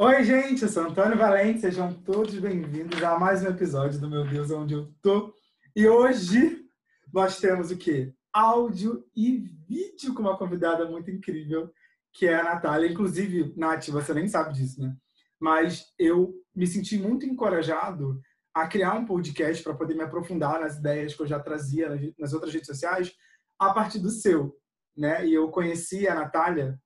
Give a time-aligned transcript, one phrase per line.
[0.00, 4.24] Oi, gente, eu sou Antônio Valente, sejam todos bem-vindos a mais um episódio do Meu
[4.24, 5.34] Deus Onde Eu Tô.
[5.74, 6.64] E hoje
[7.12, 8.14] nós temos o quê?
[8.32, 9.38] Áudio e
[9.68, 11.72] vídeo com uma convidada muito incrível,
[12.12, 12.88] que é a Natália.
[12.88, 14.96] Inclusive, Nath, você nem sabe disso, né?
[15.36, 18.20] Mas eu me senti muito encorajado
[18.54, 22.32] a criar um podcast para poder me aprofundar nas ideias que eu já trazia nas
[22.32, 23.12] outras redes sociais
[23.58, 24.56] a partir do seu,
[24.96, 25.26] né?
[25.26, 26.80] E eu conheci a Natália,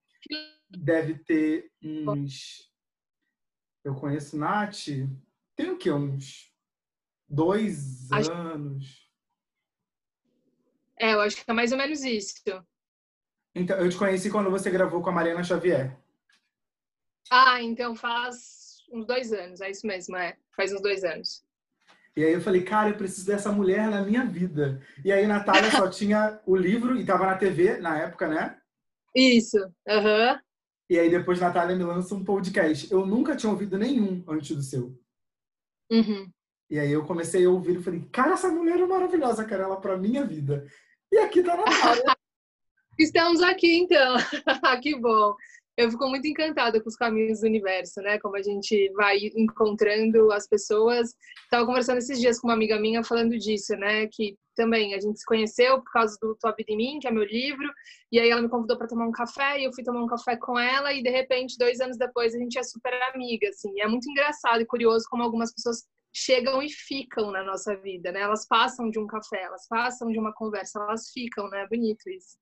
[0.71, 2.72] deve ter uns
[3.85, 4.87] eu conheço Nath,
[5.57, 5.91] tem o quê?
[5.91, 6.53] Uns
[7.29, 8.33] dois acho...
[8.33, 9.11] anos.
[10.99, 12.35] É, eu acho que é mais ou menos isso.
[13.55, 15.97] Então, eu te conheci quando você gravou com a Mariana Xavier.
[17.31, 20.37] Ah, então faz uns dois anos, é isso mesmo, é.
[20.55, 21.45] Faz uns dois anos.
[22.15, 24.83] E aí eu falei, cara, eu preciso dessa mulher na minha vida.
[25.03, 28.59] E aí Natália só tinha o livro e tava na TV na época, né?
[29.15, 30.35] Isso, aham.
[30.35, 30.41] Uhum.
[30.93, 32.93] E aí depois Natália me lança um podcast.
[32.93, 34.95] Eu nunca tinha ouvido nenhum antes do seu.
[35.91, 36.31] Uhum.
[36.69, 39.81] E aí eu comecei a ouvir e falei, cara, essa mulher é maravilhosa, cara, ela
[39.81, 40.71] pra minha vida.
[41.11, 42.15] E aqui tá Natália.
[43.01, 44.17] Estamos aqui então.
[44.83, 45.35] que bom
[45.77, 48.19] eu fico muito encantada com os caminhos do universo, né?
[48.19, 51.15] Como a gente vai encontrando as pessoas.
[51.45, 54.07] Estava conversando esses dias com uma amiga minha falando disso, né?
[54.09, 57.11] Que também a gente se conheceu por causa do Tua Vida em Mim, que é
[57.11, 57.67] meu livro,
[58.11, 60.37] e aí ela me convidou para tomar um café e eu fui tomar um café
[60.37, 63.73] com ela e de repente dois anos depois a gente é super amiga, assim.
[63.75, 65.85] E é muito engraçado e curioso como algumas pessoas
[66.15, 68.21] chegam e ficam na nossa vida, né?
[68.21, 71.67] Elas passam de um café, elas passam de uma conversa, elas ficam, né?
[71.71, 72.37] Bonito isso.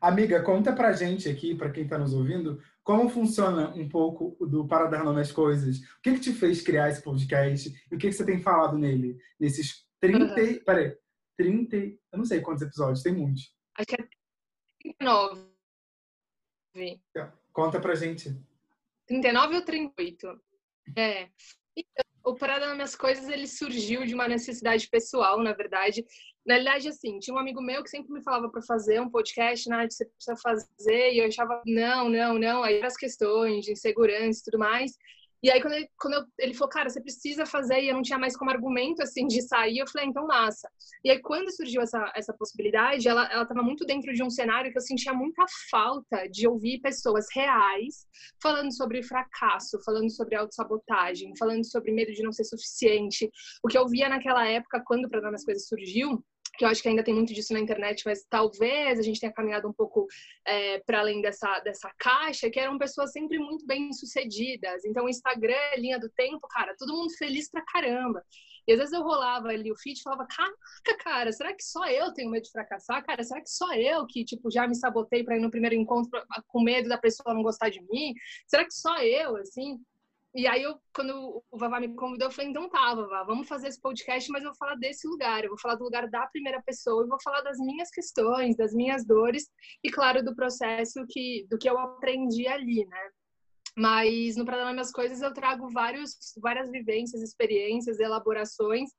[0.00, 4.66] Amiga, conta pra gente aqui, para quem está nos ouvindo, como funciona um pouco do
[4.66, 5.78] Para Dar Nome às Coisas.
[5.78, 8.78] O que, que te fez criar esse podcast e o que, que você tem falado
[8.78, 9.18] nele?
[9.40, 10.24] Nesses 30.
[10.24, 10.64] Uhum.
[10.64, 10.96] Peraí,
[11.36, 11.76] 30.
[11.76, 13.52] Eu não sei quantos episódios, tem muitos.
[13.76, 14.08] Acho que é
[14.80, 15.48] 39.
[17.52, 18.40] Conta pra gente.
[19.08, 20.40] 39 ou 38?
[20.96, 21.28] É.
[22.28, 26.04] O Para Dar Nome às Coisas ele surgiu de uma necessidade pessoal, na verdade.
[26.44, 29.66] Na realidade, assim, tinha um amigo meu que sempre me falava para fazer um podcast,
[29.66, 34.40] né, você precisa fazer, e eu achava, não, não, não, aí as questões de insegurança
[34.40, 34.92] e tudo mais.
[35.42, 38.02] E aí, quando, ele, quando eu, ele falou, cara, você precisa fazer, e eu não
[38.02, 40.68] tinha mais como argumento, assim, de sair, eu falei, ah, então massa.
[41.04, 44.78] E aí, quando surgiu essa, essa possibilidade, ela, ela muito dentro de um cenário que
[44.78, 48.06] eu sentia muita falta de ouvir pessoas reais
[48.42, 53.30] falando sobre fracasso, falando sobre autossabotagem, falando sobre medo de não ser suficiente.
[53.62, 56.24] O que eu via naquela época, quando o Programa das Coisas surgiu,
[56.58, 59.32] que eu acho que ainda tem muito disso na internet, mas talvez a gente tenha
[59.32, 60.08] caminhado um pouco
[60.44, 64.84] é, para além dessa, dessa caixa, que eram pessoas sempre muito bem sucedidas.
[64.84, 68.24] Então, o Instagram, linha do tempo, cara, todo mundo feliz pra caramba.
[68.66, 71.86] E às vezes eu rolava ali o feed e falava, caraca, cara, será que só
[71.86, 73.02] eu tenho medo de fracassar?
[73.06, 76.10] Cara, será que só eu que, tipo, já me sabotei para ir no primeiro encontro
[76.48, 78.12] com medo da pessoa não gostar de mim?
[78.48, 79.78] Será que só eu, assim?
[80.38, 83.66] E aí, eu, quando o Vavá me convidou, eu falei, então tá, Vavá, vamos fazer
[83.66, 86.62] esse podcast, mas eu vou falar desse lugar, eu vou falar do lugar da primeira
[86.62, 89.50] pessoa, eu vou falar das minhas questões, das minhas dores,
[89.82, 93.10] e claro, do processo que, do que eu aprendi ali, né?
[93.76, 98.90] Mas no Para Dar Minhas Coisas eu trago vários, várias vivências, experiências, elaborações,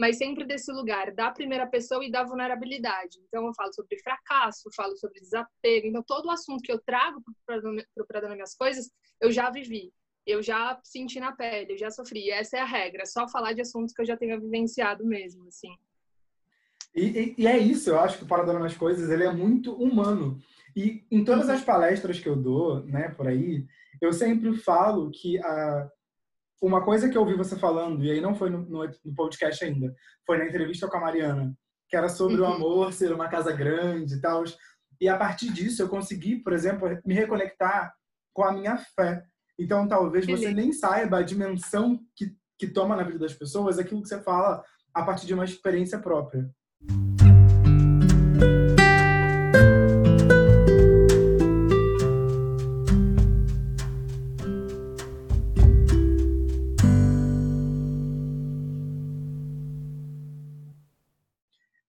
[0.00, 3.20] mas sempre desse lugar da primeira pessoa e da vulnerabilidade.
[3.28, 5.86] Então eu falo sobre fracasso, falo sobre desapego.
[5.86, 9.92] Então todo o assunto que eu trago para Minhas Coisas eu já vivi
[10.28, 12.30] eu já senti na pele, eu já sofri.
[12.30, 15.74] Essa é a regra, só falar de assuntos que eu já tenho vivenciado mesmo, assim.
[16.94, 19.72] E, e, e é isso, eu acho que o Parador nas Coisas, ele é muito
[19.72, 20.38] humano.
[20.76, 23.66] E em todas as palestras que eu dou, né, por aí,
[24.00, 25.90] eu sempre falo que a,
[26.60, 29.64] uma coisa que eu ouvi você falando, e aí não foi no, no, no podcast
[29.64, 29.94] ainda,
[30.26, 31.56] foi na entrevista com a Mariana,
[31.88, 32.42] que era sobre uhum.
[32.42, 34.44] o amor ser uma casa grande e tal.
[35.00, 37.94] E a partir disso eu consegui, por exemplo, me reconectar
[38.32, 39.24] com a minha fé.
[39.58, 44.00] Então, talvez você nem saiba a dimensão que, que toma na vida das pessoas aquilo
[44.00, 44.62] que você fala
[44.94, 46.48] a partir de uma experiência própria.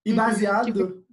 [0.04, 1.04] E uhum, baseado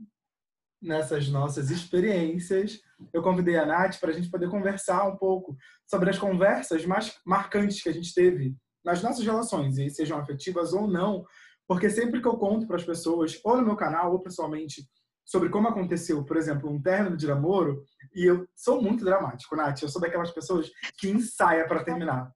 [0.81, 2.79] nessas nossas experiências,
[3.13, 7.17] eu convidei a Nath para a gente poder conversar um pouco sobre as conversas mais
[7.25, 11.25] marcantes que a gente teve nas nossas relações, e sejam afetivas ou não,
[11.67, 14.83] porque sempre que eu conto para as pessoas, ou no meu canal, ou pessoalmente,
[15.25, 17.83] sobre como aconteceu, por exemplo, um término de namoro,
[18.15, 22.31] e eu sou muito dramático, Nath, eu sou daquelas pessoas que ensaia para terminar.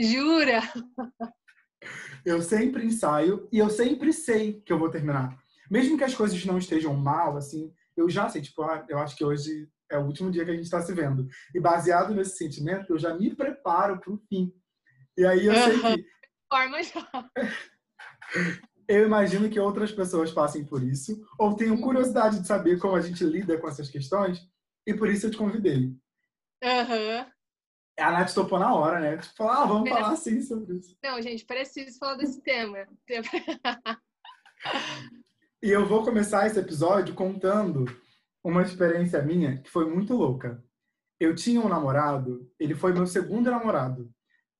[0.00, 0.60] Jura?
[2.24, 5.36] Eu sempre ensaio e eu sempre sei que eu vou terminar.
[5.72, 9.16] Mesmo que as coisas não estejam mal, assim, eu já sei, tipo, ah, eu acho
[9.16, 11.26] que hoje é o último dia que a gente está se vendo.
[11.54, 14.52] E baseado nesse sentimento, eu já me preparo para o fim.
[15.16, 16.04] E aí eu sei que.
[16.52, 17.08] Forma já.
[18.88, 21.80] Eu imagino que outras pessoas passem por isso, ou tenham uhum.
[21.80, 24.38] curiosidade de saber como a gente lida com essas questões,
[24.86, 25.96] e por isso eu te convidei.
[26.62, 27.26] Uhum.
[27.98, 29.16] A Nath topou na hora, né?
[29.16, 30.94] Tipo, falar, ah, vamos falar assim sobre isso.
[31.02, 32.86] Não, gente, preciso falar desse tema.
[35.62, 37.84] e eu vou começar esse episódio contando
[38.42, 40.62] uma experiência minha que foi muito louca.
[41.20, 44.10] Eu tinha um namorado, ele foi meu segundo namorado,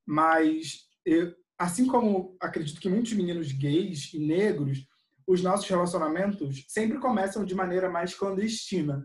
[0.07, 4.87] mas eu, assim como acredito que muitos meninos gays e negros,
[5.27, 9.05] os nossos relacionamentos sempre começam de maneira mais clandestina.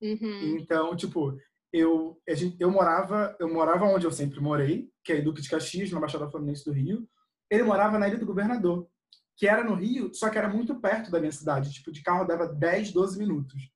[0.00, 0.58] Uhum.
[0.58, 1.36] Então, tipo,
[1.72, 2.20] eu,
[2.60, 6.30] eu morava eu morava onde eu sempre morei, que é Duque de Caxias, na Baixada
[6.30, 7.08] Fluminense do Rio.
[7.50, 8.88] Ele morava na Ilha do Governador,
[9.36, 11.72] que era no Rio, só que era muito perto da minha cidade.
[11.72, 13.70] Tipo, de carro dava 10, 12 minutos.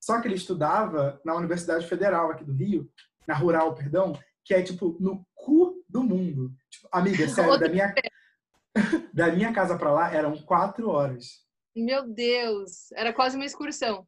[0.00, 2.90] Só que ele estudava na Universidade Federal aqui do Rio,
[3.26, 6.52] na Rural, perdão, que é, tipo, no cu do mundo.
[6.70, 7.94] Tipo, amiga, sério, da minha,
[9.14, 11.44] da minha casa para lá eram quatro horas.
[11.74, 14.06] Meu Deus, era quase uma excursão.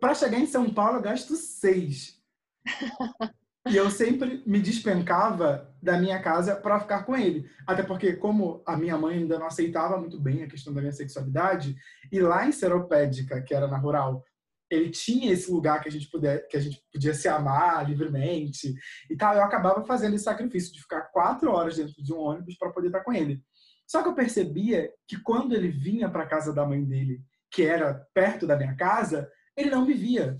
[0.00, 2.20] Para chegar em São Paulo, eu gasto seis.
[3.68, 7.48] e eu sempre me despencava da minha casa para ficar com ele.
[7.66, 10.92] Até porque, como a minha mãe ainda não aceitava muito bem a questão da minha
[10.92, 11.76] sexualidade,
[12.10, 14.24] e lá em Seropédica, que era na rural,
[14.68, 18.74] ele tinha esse lugar que a gente puder, que a gente podia se amar livremente
[19.08, 19.34] e tal.
[19.34, 22.86] Eu acabava fazendo esse sacrifício de ficar quatro horas dentro de um ônibus para poder
[22.86, 23.42] estar com ele.
[23.86, 27.20] Só que eu percebia que quando ele vinha para casa da mãe dele,
[27.50, 30.36] que era perto da minha casa, ele não vivia.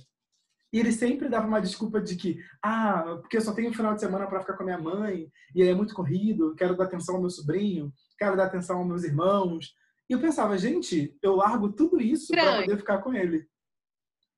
[0.73, 3.95] E ele sempre dava uma desculpa de que, ah, porque eu só tenho um final
[3.95, 7.17] de semana para ficar com a minha mãe, e é muito corrido, quero dar atenção
[7.17, 9.75] ao meu sobrinho, quero dar atenção aos meus irmãos.
[10.09, 13.47] E eu pensava, gente, eu largo tudo isso para poder ficar com ele.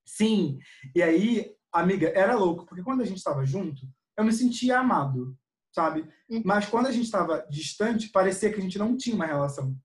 [0.04, 0.58] Sim.
[0.94, 3.86] E aí, amiga, era louco, porque quando a gente estava junto,
[4.16, 5.36] eu me sentia amado,
[5.72, 6.08] sabe?
[6.28, 6.42] Uhum.
[6.44, 9.76] Mas quando a gente estava distante, parecia que a gente não tinha uma relação.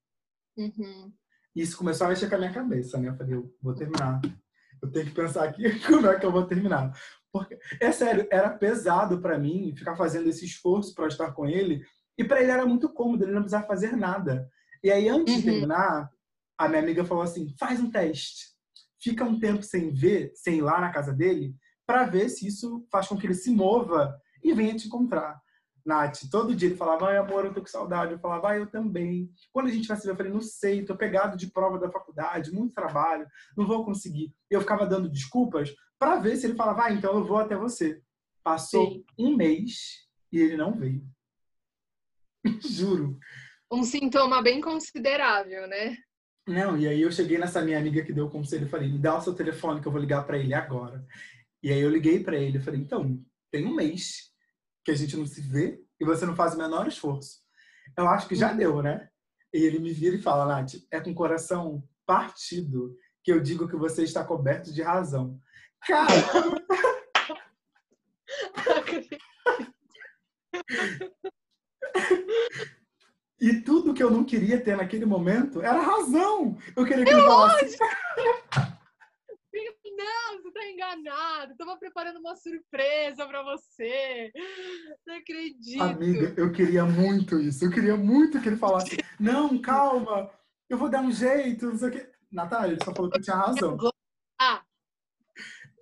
[0.57, 1.13] Uhum.
[1.55, 3.09] Isso começou a mexer com a minha cabeça, né?
[3.09, 4.19] Eu falei, eu vou terminar
[4.81, 6.91] eu tenho que pensar aqui como é que eu vou terminar.
[7.31, 11.83] Porque, é sério, era pesado para mim ficar fazendo esse esforço para estar com ele.
[12.17, 14.49] E para ele era muito cômodo, ele não precisava fazer nada.
[14.83, 15.39] E aí, antes uhum.
[15.39, 16.09] de terminar,
[16.57, 18.47] a minha amiga falou assim: faz um teste.
[19.01, 21.55] Fica um tempo sem ver, sem ir lá na casa dele,
[21.85, 25.39] para ver se isso faz com que ele se mova e venha te encontrar.
[25.85, 28.13] Nath, todo dia ele falava, ai amor, eu tô com saudade.
[28.13, 29.31] Eu falava, ai eu também.
[29.51, 31.89] Quando a gente vai se ver, eu falei, não sei, tô pegado de prova da
[31.89, 34.33] faculdade, muito trabalho, não vou conseguir.
[34.49, 38.01] Eu ficava dando desculpas para ver se ele falava, ah, então eu vou até você.
[38.43, 39.05] Passou Sim.
[39.17, 41.03] um mês e ele não veio.
[42.61, 43.17] Juro.
[43.71, 45.97] Um sintoma bem considerável, né?
[46.47, 48.97] Não, e aí eu cheguei nessa minha amiga que deu o conselho e falei, me
[48.97, 51.05] dá o seu telefone que eu vou ligar para ele agora.
[51.61, 54.31] E aí eu liguei para ele e falei, então, tem um mês
[54.83, 57.39] que a gente não se vê e você não faz o menor esforço.
[57.97, 58.57] Eu acho que já uhum.
[58.57, 59.09] deu, né?
[59.53, 63.67] E ele me vira e fala, Nath, é com o coração partido que eu digo
[63.67, 65.39] que você está coberto de razão.
[65.85, 66.07] Cara!
[73.39, 76.57] e tudo que eu não queria ter naquele momento era razão.
[76.75, 77.77] Eu queria que ele falasse.
[79.99, 81.55] Não, tá enganado.
[81.57, 84.31] Tava preparando uma surpresa para você.
[85.07, 85.81] Não acredito.
[85.81, 87.65] Amiga, eu queria muito isso.
[87.65, 90.29] Eu queria muito que ele falasse: Não, calma,
[90.69, 92.11] eu vou dar um jeito, não sei o quê.
[92.31, 93.77] Natália, ele só falou que tinha razão.
[94.39, 94.61] Ah.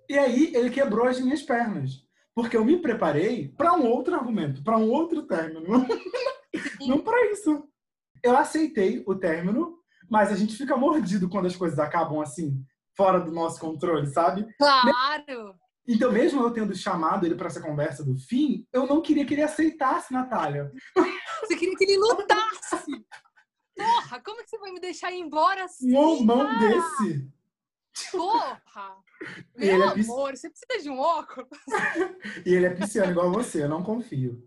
[0.08, 2.06] E aí ele quebrou as minhas pernas.
[2.34, 5.66] Porque eu me preparei para um outro argumento, para um outro término.
[6.86, 7.68] Não para isso.
[8.22, 12.64] Eu aceitei o término, mas a gente fica mordido quando as coisas acabam assim
[12.98, 14.44] fora do nosso controle, sabe?
[14.58, 15.54] Claro!
[15.86, 19.32] Então, mesmo eu tendo chamado ele para essa conversa do fim, eu não queria que
[19.32, 20.70] ele aceitasse, Natália.
[21.40, 23.06] Você queria que ele lutasse!
[23.74, 25.94] Porra, como que você vai me deixar ir embora assim?
[25.94, 27.30] Um homão desse!
[28.10, 28.96] Porra!
[29.56, 31.48] Meu é amor, você precisa de um óculos?
[32.44, 34.46] e ele é pisciano igual você, eu não confio.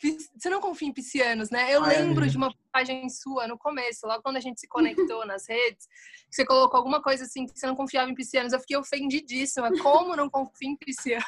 [0.00, 1.74] Você não confia em piscianos, né?
[1.74, 2.28] Eu Ai, lembro amiga.
[2.28, 5.86] de uma postagem sua no começo, logo quando a gente se conectou nas redes,
[6.28, 8.52] que você colocou alguma coisa assim que você não confiava em piscianos.
[8.52, 9.70] Eu fiquei ofendidíssima.
[9.82, 11.26] Como não confio em piscianos?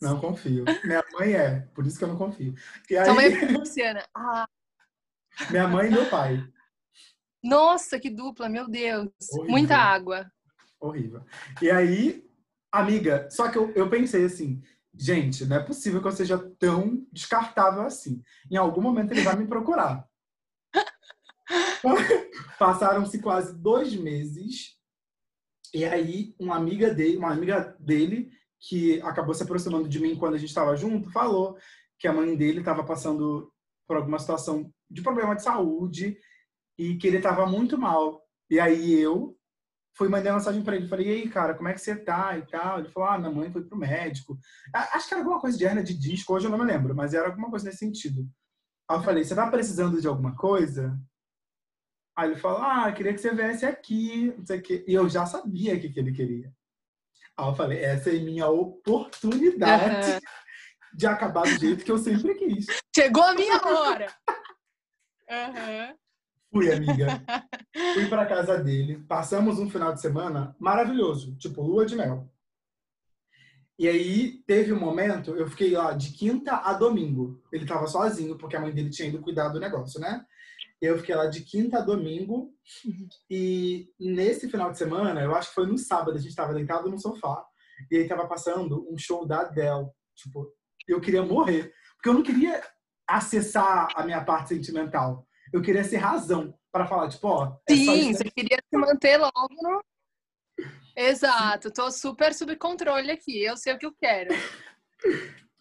[0.00, 0.64] Não confio.
[0.84, 2.54] Minha mãe é, por isso que eu não confio.
[2.88, 3.04] E aí...
[3.04, 4.06] Sua mãe é pisciana.
[4.14, 4.46] Ah.
[5.50, 6.44] Minha mãe e meu pai.
[7.42, 9.10] Nossa, que dupla, meu Deus.
[9.32, 9.50] Horrível.
[9.50, 10.30] Muita água.
[10.80, 11.24] Horrível.
[11.60, 12.24] E aí,
[12.70, 14.62] amiga, só que eu, eu pensei assim,
[14.94, 18.22] gente, não é possível que eu seja tão descartável assim.
[18.50, 20.06] Em algum momento ele vai me procurar.
[22.58, 24.78] Passaram-se quase dois meses
[25.74, 28.30] E aí, uma amiga dele, uma amiga dele,
[28.60, 31.56] que acabou se aproximando de mim quando a gente estava junto, falou
[31.98, 33.52] que a mãe dele estava passando
[33.86, 36.18] por alguma situação de problema de saúde
[36.78, 38.22] e que ele estava muito mal.
[38.50, 39.36] E aí eu
[39.96, 42.42] fui mandar mensagem para ele, falei: "E aí, cara, como é que você tá?" e
[42.46, 42.78] tal.
[42.78, 44.38] Ele falou: "Ah, minha mãe foi pro médico".
[44.74, 47.14] Acho que era alguma coisa de hernia de disco, hoje eu não me lembro, mas
[47.14, 48.28] era alguma coisa nesse sentido.
[48.88, 50.98] Aí eu falei: "Você tá precisando de alguma coisa?"
[52.16, 54.84] Aí ele falou: Ah, queria que você viesse aqui, não sei o quê.
[54.86, 56.52] E eu já sabia o que, que ele queria.
[57.36, 60.18] Aí eu falei: Essa é minha oportunidade uhum.
[60.94, 62.66] de acabar do jeito que eu sempre quis.
[62.94, 64.14] Chegou a minha hora!
[65.30, 65.96] Uhum.
[66.52, 67.24] Fui, amiga.
[67.94, 69.02] Fui pra casa dele.
[69.08, 72.30] Passamos um final de semana maravilhoso, tipo lua de mel.
[73.78, 77.42] E aí teve um momento, eu fiquei lá de quinta a domingo.
[77.50, 80.24] Ele tava sozinho, porque a mãe dele tinha ido cuidar do negócio, né?
[80.80, 82.54] Eu fiquei lá de quinta a domingo.
[83.30, 86.90] E nesse final de semana, eu acho que foi no sábado, a gente estava deitado
[86.90, 87.42] no sofá.
[87.90, 89.88] E aí tava passando um show da Adele.
[90.14, 90.52] Tipo,
[90.86, 91.72] eu queria morrer.
[91.96, 92.62] Porque eu não queria
[93.08, 95.26] acessar a minha parte sentimental.
[95.52, 97.56] Eu queria ser razão para falar, tipo, ó.
[97.68, 99.82] É Sim, você queria se manter logo no.
[100.96, 103.42] Exato, tô super sob controle aqui.
[103.42, 104.34] Eu sei o que eu quero.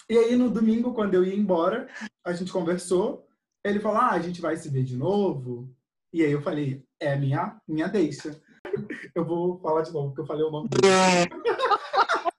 [0.09, 1.89] E aí, no domingo, quando eu ia embora,
[2.25, 3.27] a gente conversou.
[3.63, 5.73] Ele falou, ah, a gente vai se ver de novo.
[6.13, 8.41] E aí eu falei, é minha, minha deixa.
[9.15, 10.83] Eu vou falar de novo, porque eu falei o nome dele.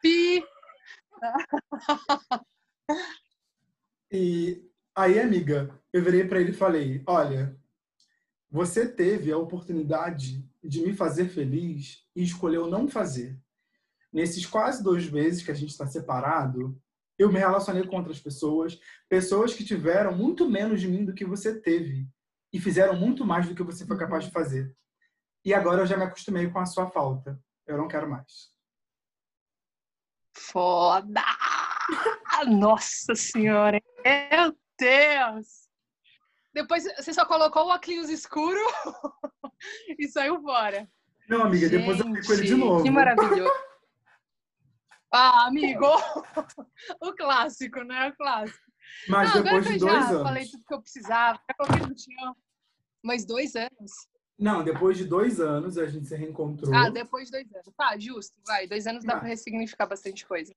[0.00, 0.42] Pi!
[4.10, 4.64] e
[4.94, 7.56] aí, amiga, eu virei para ele e falei, olha,
[8.50, 13.38] você teve a oportunidade de me fazer feliz e escolheu não fazer.
[14.12, 16.78] Nesses quase dois meses que a gente está separado,
[17.18, 21.24] eu me relacionei com outras pessoas, pessoas que tiveram muito menos de mim do que
[21.24, 22.08] você teve
[22.52, 24.34] e fizeram muito mais do que você foi capaz de uhum.
[24.34, 24.76] fazer.
[25.44, 27.42] E agora eu já me acostumei com a sua falta.
[27.66, 28.52] Eu não quero mais.
[30.34, 31.22] Foda!
[32.48, 33.80] Nossa senhora!
[34.04, 35.61] Meu Deus!
[36.52, 38.60] Depois você só colocou o óculos escuro
[39.98, 40.88] e saiu fora.
[41.28, 42.84] Não, amiga, Gente, depois eu fico com ele de novo.
[42.84, 43.50] Que maravilhoso.
[45.14, 45.84] Ah, amigo!
[46.98, 48.08] o clássico, né?
[48.08, 48.58] O clássico.
[49.06, 50.22] Mas Não, depois de dois já anos.
[50.22, 52.36] falei tudo que eu precisava, já coloquei no chão.
[53.02, 53.92] Mas dois anos.
[54.38, 56.74] Não, depois de dois anos a gente se reencontrou.
[56.74, 57.74] Ah, depois de dois anos.
[57.76, 58.34] Tá, justo.
[58.46, 59.18] Vai, dois anos dá ah.
[59.18, 60.54] pra ressignificar bastante coisa.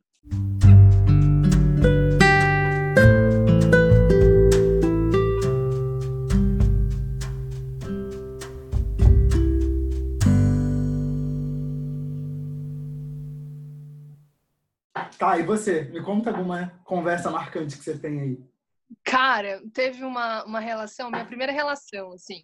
[15.25, 15.85] Tá, e você?
[15.85, 18.37] Me conta alguma conversa marcante que você tem aí.
[19.03, 22.43] Cara, teve uma, uma relação, minha primeira relação, assim.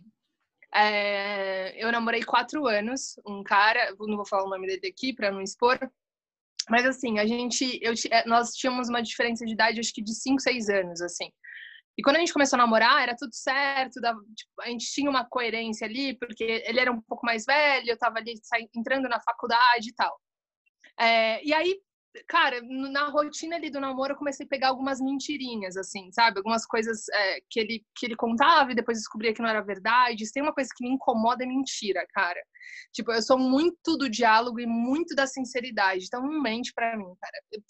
[0.73, 5.31] É, eu namorei quatro anos, um cara, não vou falar o nome dele aqui para
[5.31, 5.77] não expor,
[6.71, 10.15] mas assim, a gente, eu, é, nós tínhamos uma diferença de idade, acho que de
[10.15, 11.31] cinco, seis anos, assim.
[11.95, 15.07] E quando a gente começou a namorar, era tudo certo, dava, tipo, a gente tinha
[15.07, 18.33] uma coerência ali, porque ele era um pouco mais velho, eu tava ali
[18.75, 20.19] entrando na faculdade e tal.
[20.99, 21.79] É, e aí,
[22.27, 26.37] cara, na rotina ali do namoro eu comecei a pegar algumas mentirinhas, assim, sabe?
[26.37, 30.31] Algumas coisas é, que, ele, que ele contava e depois descobria que não era verdade.
[30.31, 32.41] Tem uma coisa que me incomoda é mentira, cara.
[32.93, 36.05] Tipo, eu sou muito do diálogo e muito da sinceridade.
[36.05, 37.63] Então não mente pra mim, cara.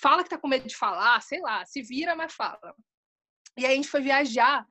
[0.00, 2.74] Fala que tá com medo de falar, sei lá, se vira, mas fala.
[3.58, 4.66] E aí a gente foi viajar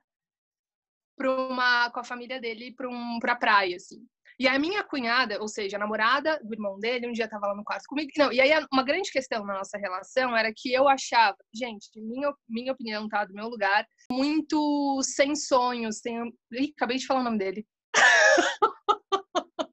[1.16, 4.04] pra uma, com a família dele pra, um, pra praia, assim.
[4.42, 7.54] E a minha cunhada, ou seja, a namorada do irmão dele, um dia estava lá
[7.54, 8.10] no quarto comigo.
[8.18, 12.34] Não, e aí uma grande questão na nossa relação era que eu achava, gente, minha,
[12.48, 16.18] minha opinião tá do meu lugar, muito sem sonhos, sem.
[16.54, 17.64] Ih, acabei de falar o nome dele.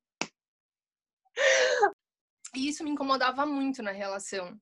[2.55, 4.55] e isso me incomodava muito na relação.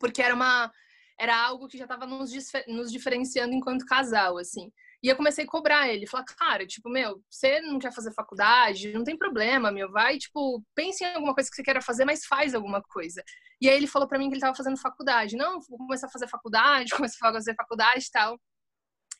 [0.00, 0.72] Porque era uma
[1.20, 2.32] era algo que já estava nos,
[2.66, 4.72] nos diferenciando enquanto casal, assim.
[5.02, 8.92] E eu comecei a cobrar ele, falar, cara, tipo, meu, você não quer fazer faculdade,
[8.92, 12.26] não tem problema, meu, vai, tipo, pense em alguma coisa que você queira fazer, mas
[12.26, 13.22] faz alguma coisa.
[13.60, 15.36] E aí ele falou para mim que ele tava fazendo faculdade.
[15.36, 18.38] Não, vou começar a fazer faculdade, começar a fazer faculdade e tal.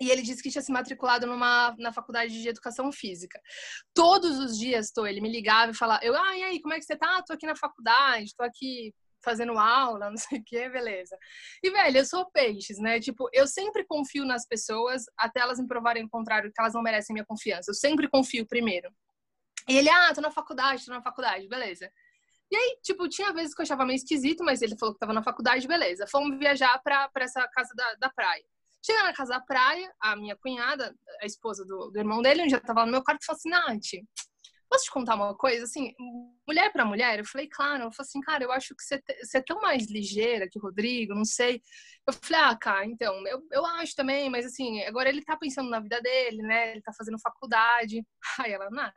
[0.01, 3.41] E ele disse que tinha se matriculado numa, na faculdade de educação física.
[3.95, 6.79] Todos os dias, tô, ele me ligava e falava, eu, ah, e aí, como é
[6.79, 7.23] que você tá?
[7.23, 11.17] Tô aqui na faculdade, tô aqui fazendo aula, não sei o que, beleza.
[11.63, 13.01] E, velho, eu sou peixes, né?
[13.01, 16.83] Tipo, eu sempre confio nas pessoas até elas me provarem o contrário, que elas não
[16.83, 17.71] merecem minha confiança.
[17.71, 18.91] Eu sempre confio primeiro.
[19.69, 21.91] E ele, ah, tô na faculdade, tô na faculdade, beleza.
[22.51, 25.13] E aí, tipo, tinha vezes que eu achava meio esquisito, mas ele falou que tava
[25.13, 26.07] na faculdade, beleza.
[26.07, 28.45] Fomos viajar pra, pra essa casa da, da praia.
[28.85, 32.47] Chega na casa da praia, a minha cunhada, a esposa do, do irmão dele, um
[32.47, 34.05] dia tava no meu quarto e falou assim, Nath,
[34.69, 35.65] posso te contar uma coisa?
[35.65, 35.95] Assim,
[36.47, 37.85] mulher para mulher, eu falei, claro.
[37.85, 40.63] Eu falei assim, cara, eu acho que você, você é tão mais ligeira que o
[40.63, 41.63] Rodrigo, não sei.
[42.07, 45.71] Eu falei, ah, cara, então, eu, eu acho também, mas assim, agora ele tá pensando
[45.71, 46.73] na vida dele, né?
[46.73, 48.05] Ele tá fazendo faculdade.
[48.41, 48.95] Aí ela, Nath,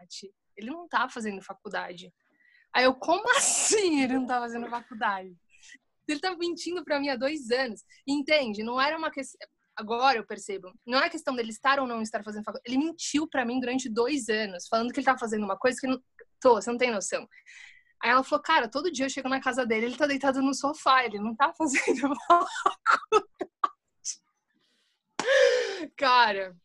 [0.57, 2.11] ele não tá fazendo faculdade.
[2.73, 5.35] Aí eu, como assim ele não tá fazendo faculdade?
[6.07, 7.83] Ele tá mentindo para mim há dois anos.
[8.07, 8.63] Entende?
[8.63, 9.39] Não era uma questão
[9.75, 12.67] agora eu percebo, não é questão dele estar ou não estar fazendo faculdade.
[12.67, 15.87] Ele mentiu para mim durante dois anos, falando que ele tava fazendo uma coisa que
[15.87, 16.01] não.
[16.39, 17.27] Tô, você não tem noção.
[18.03, 20.55] Aí ela falou, cara, todo dia eu chego na casa dele, ele tá deitado no
[20.55, 23.31] sofá, ele não tá fazendo faculdade.
[25.95, 26.55] Cara,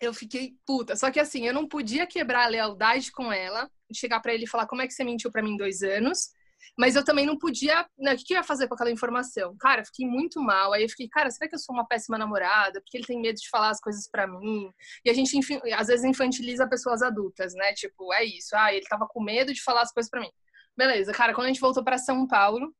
[0.00, 0.96] eu fiquei puta.
[0.96, 4.48] Só que assim, eu não podia quebrar a lealdade com ela, chegar para ele e
[4.48, 6.30] falar como é que você mentiu para mim dois anos.
[6.78, 7.86] Mas eu também não podia.
[7.98, 9.56] Né, o que eu ia fazer com aquela informação?
[9.58, 10.72] Cara, fiquei muito mal.
[10.72, 12.80] Aí eu fiquei, cara, será que eu sou uma péssima namorada?
[12.80, 14.70] Porque ele tem medo de falar as coisas para mim.
[15.04, 17.72] E a gente, enfim, às vezes, infantiliza pessoas adultas, né?
[17.74, 18.54] Tipo, é isso.
[18.54, 20.30] Ah, ele tava com medo de falar as coisas para mim.
[20.76, 22.74] Beleza, cara, quando a gente voltou para São Paulo,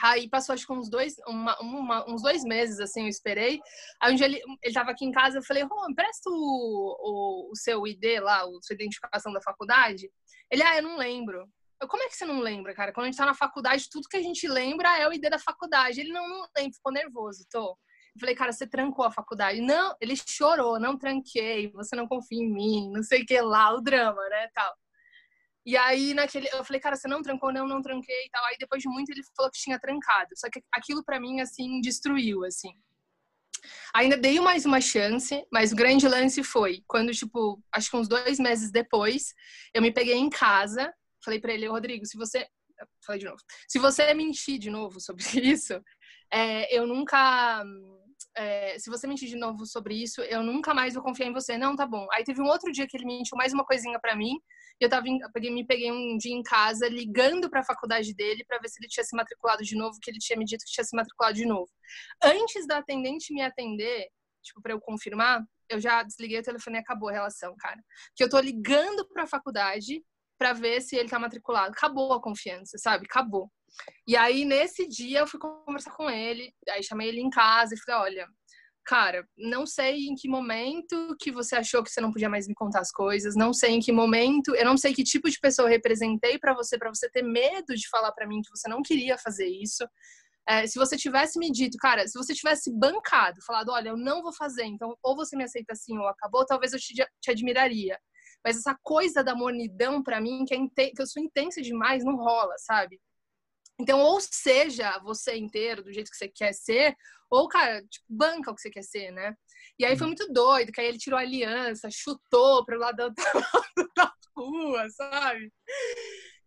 [0.00, 3.60] Aí passou acho que uns dois, uma, uma, uns dois meses, assim, eu esperei.
[4.00, 7.50] Aí um dia ele, ele tava aqui em casa, eu falei, Rô, empresta o, o,
[7.52, 10.08] o, seu ID lá, a sua identificação da faculdade.
[10.50, 11.48] Ele, ah, eu não lembro.
[11.86, 12.92] Como é que você não lembra, cara?
[12.92, 15.38] Quando a gente tá na faculdade, tudo que a gente lembra é o ID da
[15.38, 16.00] faculdade.
[16.00, 17.70] Ele não, não lembra, ficou nervoso, tô.
[17.70, 19.60] Eu falei, cara, você trancou a faculdade.
[19.60, 23.72] Não, ele chorou, não tranquei, você não confia em mim, não sei o que lá,
[23.72, 24.74] o drama, né, tal.
[25.64, 27.52] E aí, naquele, eu falei, cara, você não trancou?
[27.52, 28.44] Não, não tranquei e tal.
[28.46, 30.30] Aí, depois de muito, ele falou que tinha trancado.
[30.34, 32.72] Só que aquilo para mim, assim, destruiu, assim.
[33.94, 38.08] Ainda dei mais uma chance, mas o grande lance foi quando, tipo, acho que uns
[38.08, 39.34] dois meses depois,
[39.74, 40.92] eu me peguei em casa
[41.24, 42.46] falei para ele, Rodrigo, se você.
[43.04, 43.42] Falei de novo.
[43.68, 45.80] Se você mentir de novo sobre isso,
[46.32, 47.64] é, eu nunca.
[48.36, 51.58] É, se você mentir de novo sobre isso, eu nunca mais vou confiar em você.
[51.58, 52.06] Não, tá bom.
[52.12, 54.38] Aí teve um outro dia que ele mentiu mais uma coisinha para mim.
[54.80, 58.14] E eu tava, eu peguei, me peguei um dia em casa ligando para a faculdade
[58.14, 60.64] dele para ver se ele tinha se matriculado de novo, que ele tinha me dito
[60.64, 61.68] que tinha se matriculado de novo.
[62.22, 64.06] Antes da atendente me atender,
[64.40, 67.80] tipo, para eu confirmar, eu já desliguei o telefone e acabou a relação, cara.
[68.14, 70.02] Que eu tô ligando para a faculdade
[70.38, 71.72] para ver se ele tá matriculado.
[71.72, 73.06] Acabou a confiança, sabe?
[73.06, 73.50] Acabou.
[74.06, 77.78] E aí, nesse dia, eu fui conversar com ele, aí chamei ele em casa e
[77.78, 78.28] falei, olha,
[78.88, 82.54] cara, não sei em que momento que você achou que você não podia mais me
[82.54, 85.66] contar as coisas, não sei em que momento, eu não sei que tipo de pessoa
[85.66, 88.80] eu representei para você, para você ter medo de falar para mim que você não
[88.80, 89.86] queria fazer isso.
[90.48, 94.22] É, se você tivesse me dito, cara, se você tivesse bancado, falado, olha, eu não
[94.22, 97.98] vou fazer, então ou você me aceita assim ou acabou, talvez eu te, te admiraria.
[98.44, 102.16] Mas essa coisa da mornidão, para mim, que, é que eu sou intensa demais, não
[102.16, 103.00] rola, sabe?
[103.80, 106.96] Então, ou seja você inteiro, do jeito que você quer ser,
[107.30, 109.34] ou, cara, tipo, banca o que você quer ser, né?
[109.78, 110.14] E aí foi uhum.
[110.16, 115.52] muito doido, que aí ele tirou a aliança, chutou pro lado da, da rua, sabe?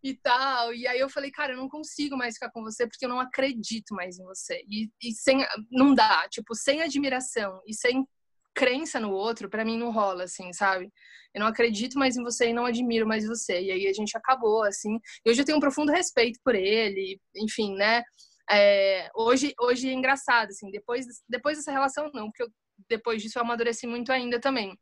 [0.04, 0.74] E tal.
[0.74, 3.20] E aí eu falei, cara, eu não consigo mais ficar com você porque eu não
[3.20, 4.62] acredito mais em você.
[4.68, 5.46] E, e sem.
[5.72, 6.28] Não dá.
[6.30, 8.06] Tipo, sem admiração e sem
[8.54, 10.92] crença no outro, para mim não rola, assim, sabe?
[11.34, 13.62] Eu não acredito mais em você e não admiro mais você.
[13.62, 15.00] E aí a gente acabou, assim.
[15.26, 18.04] E hoje eu tenho um profundo respeito por ele, enfim, né?
[18.50, 22.50] É, hoje, hoje é engraçado, assim, depois, depois dessa relação não, porque eu,
[22.90, 24.78] depois disso eu amadureci muito ainda também.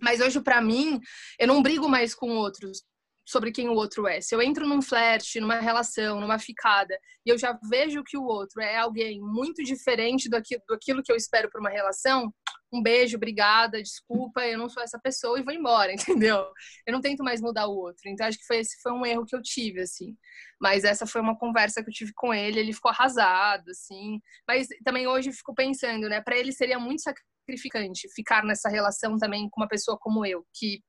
[0.00, 0.98] Mas hoje, para mim,
[1.38, 2.82] eu não brigo mais com outros
[3.24, 4.20] sobre quem o outro é.
[4.20, 8.24] Se eu entro num flerte, numa relação, numa ficada, e eu já vejo que o
[8.24, 12.32] outro é alguém muito diferente do aquilo, que eu espero para uma relação,
[12.72, 16.44] um beijo, obrigada, desculpa, eu não sou essa pessoa e vou embora, entendeu?
[16.86, 18.02] Eu não tento mais mudar o outro.
[18.06, 20.16] Então acho que foi esse foi um erro que eu tive assim.
[20.60, 24.20] Mas essa foi uma conversa que eu tive com ele, ele ficou arrasado assim.
[24.46, 27.02] Mas também hoje eu fico pensando, né, para ele seria muito
[27.44, 30.82] sacrificante ficar nessa relação também com uma pessoa como eu, que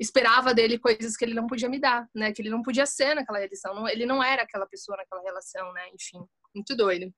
[0.00, 2.32] esperava dele coisas que ele não podia me dar, né?
[2.32, 5.88] Que ele não podia ser naquela relação, ele não era aquela pessoa naquela relação, né?
[5.94, 7.12] Enfim, muito doido.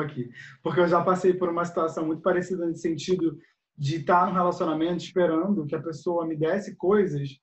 [0.00, 0.30] Aqui.
[0.62, 3.38] Porque eu já passei por uma situação muito parecida nesse sentido
[3.76, 7.38] de estar num relacionamento esperando que a pessoa me desse coisas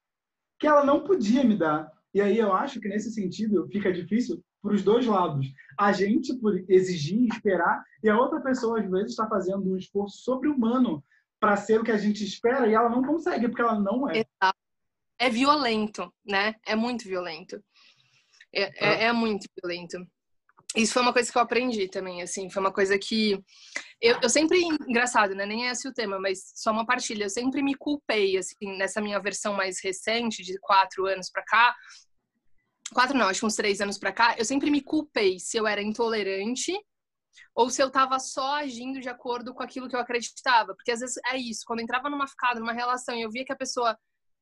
[0.59, 1.91] que ela não podia me dar.
[2.13, 5.47] E aí eu acho que nesse sentido fica difícil para os dois lados.
[5.79, 10.17] A gente por exigir, esperar, e a outra pessoa às vezes está fazendo um esforço
[10.23, 11.03] sobre-humano
[11.39, 14.25] para ser o que a gente espera e ela não consegue porque ela não é.
[15.19, 16.55] É violento, né?
[16.65, 17.63] É muito violento.
[18.53, 19.97] É, é, é muito violento.
[20.75, 23.33] Isso foi uma coisa que eu aprendi também, assim, foi uma coisa que
[24.01, 27.29] eu, eu sempre, engraçado, né, nem é esse o tema, mas só uma partilha, eu
[27.29, 31.75] sempre me culpei, assim, nessa minha versão mais recente, de quatro anos pra cá,
[32.93, 35.81] quatro não, acho uns três anos pra cá, eu sempre me culpei se eu era
[35.81, 36.73] intolerante
[37.55, 40.99] ou se eu tava só agindo de acordo com aquilo que eu acreditava, porque às
[40.99, 43.57] vezes é isso, quando eu entrava numa ficada, numa relação, e eu via que a
[43.57, 43.97] pessoa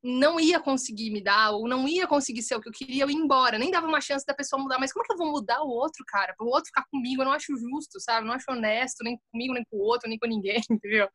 [0.06, 3.10] não ia conseguir me dar, ou não ia conseguir ser o que eu queria, eu
[3.10, 3.58] ia embora.
[3.58, 4.78] Nem dava uma chance da pessoa mudar.
[4.80, 6.36] Mas como é que eu vou mudar o outro, cara?
[6.38, 8.28] Para o outro ficar comigo, eu não acho justo, sabe?
[8.28, 11.10] Não acho honesto, nem comigo, nem com o outro, nem com ninguém, entendeu?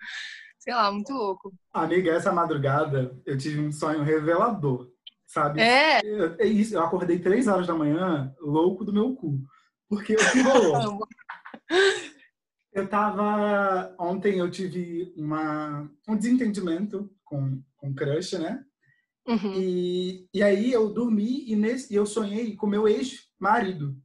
[0.59, 1.55] Sei lá, muito louco.
[1.73, 4.89] Amiga, essa madrugada eu tive um sonho revelador,
[5.25, 5.61] sabe?
[5.61, 6.01] É.
[6.41, 9.41] É isso, eu acordei três horas da manhã, louco do meu cu.
[9.89, 10.99] Porque o que rolou?
[12.73, 13.95] eu tava.
[14.01, 18.65] Ontem eu tive uma, um desentendimento com, com o crush, né?
[19.31, 19.53] Uhum.
[19.55, 23.97] E, e aí eu dormi e, nesse, eu sonhei com meu ex-marido.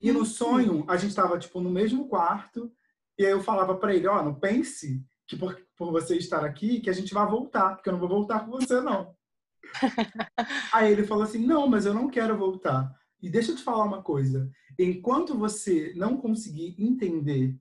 [0.00, 0.24] E no uhum.
[0.24, 2.72] sonho, a gente estava tipo, no mesmo quarto,
[3.18, 6.42] e aí eu falava para ele, ó, oh, não pense que por, por você estar
[6.42, 9.14] aqui, que a gente vai voltar, porque eu não vou voltar com você, não.
[10.72, 12.90] aí ele falou assim, não, mas eu não quero voltar.
[13.20, 14.50] E deixa eu te falar uma coisa.
[14.78, 17.58] Enquanto você não conseguir entender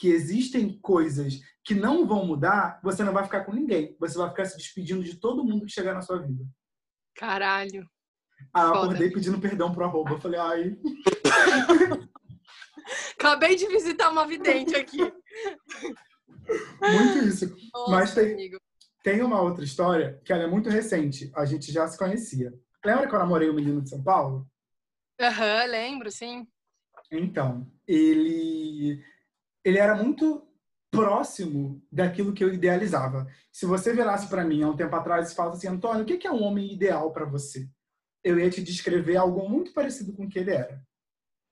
[0.00, 3.94] que existem coisas que não vão mudar, você não vai ficar com ninguém.
[4.00, 6.42] Você vai ficar se despedindo de todo mundo que chegar na sua vida.
[7.14, 7.86] Caralho.
[8.54, 10.12] Ah, eu acordei pedindo perdão pro arroba.
[10.12, 10.78] Eu falei, ai.
[13.12, 15.00] Acabei de visitar uma vidente aqui.
[16.80, 17.54] Muito isso.
[17.74, 18.58] Nossa, Mas tem,
[19.04, 21.30] tem uma outra história que ela é muito recente.
[21.36, 22.54] A gente já se conhecia.
[22.82, 24.48] Lembra que eu namorei o um menino de São Paulo?
[25.20, 26.48] Aham, uhum, lembro, sim.
[27.12, 29.04] Então, ele
[29.64, 30.46] ele era muito
[30.90, 33.26] próximo daquilo que eu idealizava.
[33.52, 36.26] Se você virasse para mim há um tempo atrás e falasse assim, Antônio, o que
[36.26, 37.68] é um homem ideal para você?
[38.24, 40.82] Eu ia te descrever algo muito parecido com o que ele era.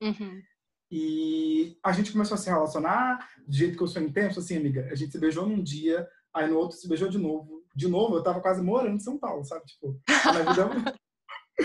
[0.03, 0.43] Uhum.
[0.91, 4.89] E a gente começou a se relacionar do jeito que eu sou intenso, assim, amiga.
[4.91, 7.65] A gente se beijou num dia, aí no outro se beijou de novo.
[7.75, 9.67] De novo, eu tava quase morando em São Paulo, sabe?
[9.67, 10.95] Tipo, a minha vida,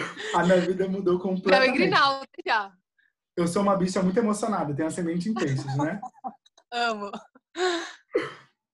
[0.36, 1.70] a minha vida mudou completamente.
[1.70, 2.72] Eu em Grinalda já.
[3.36, 6.00] Eu sou uma bicha muito emocionada, tenho ascendente em peixes, né?
[6.72, 7.12] Amo.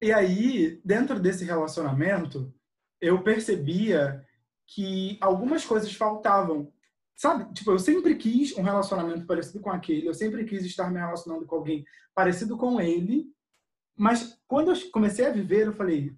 [0.01, 2.53] E aí, dentro desse relacionamento,
[3.01, 4.25] eu percebia
[4.67, 6.71] que algumas coisas faltavam.
[7.15, 7.53] Sabe?
[7.53, 11.45] Tipo, eu sempre quis um relacionamento parecido com aquele, eu sempre quis estar me relacionando
[11.45, 11.83] com alguém
[12.15, 13.25] parecido com ele,
[13.97, 16.15] mas quando eu comecei a viver, eu falei,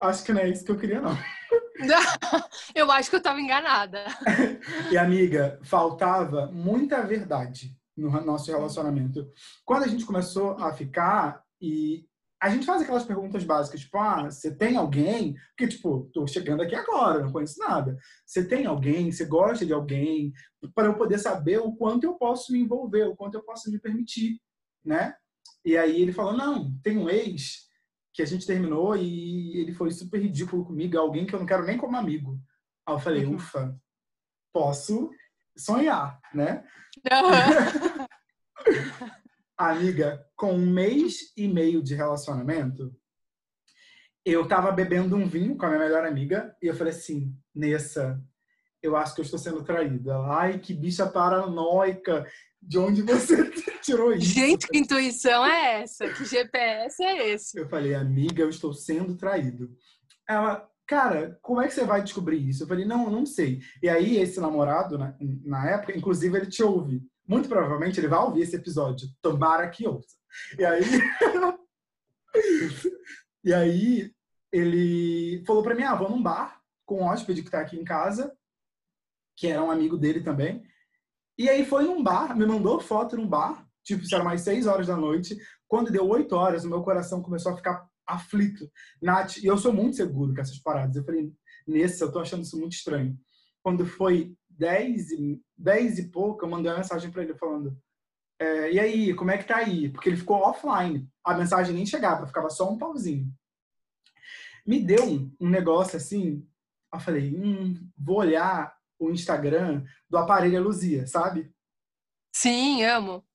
[0.00, 1.14] acho que não é isso que eu queria, não.
[2.74, 4.04] eu acho que eu estava enganada.
[4.90, 9.26] e amiga, faltava muita verdade no nosso relacionamento.
[9.64, 12.06] Quando a gente começou a ficar e
[12.40, 15.34] a gente faz aquelas perguntas básicas, tipo, ah, você tem alguém?
[15.50, 17.96] Porque, tipo, tô chegando aqui agora, não conheço nada.
[18.26, 19.10] Você tem alguém?
[19.10, 20.32] Você gosta de alguém?
[20.74, 23.78] Para eu poder saber o quanto eu posso me envolver, o quanto eu posso me
[23.78, 24.38] permitir,
[24.84, 25.14] né?
[25.64, 27.65] E aí ele falou, não, tem um ex
[28.16, 31.66] que a gente terminou e ele foi super ridículo comigo, alguém que eu não quero
[31.66, 32.40] nem como amigo.
[32.86, 33.34] Aí eu falei, uhum.
[33.34, 33.78] ufa,
[34.54, 35.10] posso
[35.54, 36.64] sonhar, né?
[39.58, 42.90] Amiga, com um mês e meio de relacionamento,
[44.24, 48.18] eu tava bebendo um vinho com a minha melhor amiga e eu falei assim, Nessa,
[48.82, 50.18] eu acho que eu estou sendo traída.
[50.20, 52.26] Ai, que bicha paranoica.
[52.62, 53.36] De onde você
[53.86, 54.26] tirou isso?
[54.26, 56.08] Gente, que intuição é essa?
[56.08, 57.58] Que GPS é esse?
[57.58, 59.74] Eu falei, amiga, eu estou sendo traído.
[60.28, 62.64] Ela, cara, como é que você vai descobrir isso?
[62.64, 63.60] Eu falei, não, eu não sei.
[63.82, 67.02] E aí, esse namorado, na, na época, inclusive, ele te ouve.
[67.26, 69.08] Muito provavelmente ele vai ouvir esse episódio.
[69.22, 70.16] Tomara que ouça.
[70.58, 70.82] E aí.
[73.44, 74.12] e aí,
[74.52, 77.84] ele falou pra mim: ah, vou num bar com um hóspede que tá aqui em
[77.84, 78.36] casa,
[79.36, 80.64] que era um amigo dele também.
[81.38, 84.66] E aí foi num bar, me mandou foto num bar, tipo, isso era mais seis
[84.66, 85.36] horas da noite.
[85.68, 88.68] Quando deu oito horas, o meu coração começou a ficar aflito.
[89.00, 90.96] Nath, e eu sou muito seguro com essas paradas.
[90.96, 91.32] Eu falei,
[91.66, 93.16] nesse, eu tô achando isso muito estranho.
[93.62, 97.76] Quando foi dez e, e pouco, eu mandei uma mensagem para ele falando,
[98.38, 99.88] é, e aí, como é que tá aí?
[99.88, 101.08] Porque ele ficou offline.
[101.24, 103.32] A mensagem nem chegava, ficava só um pauzinho.
[104.66, 106.46] Me deu um, um negócio assim,
[106.92, 111.52] eu falei, hum, vou olhar o Instagram do aparelho Luzia, sabe?
[112.32, 113.25] Sim, amo.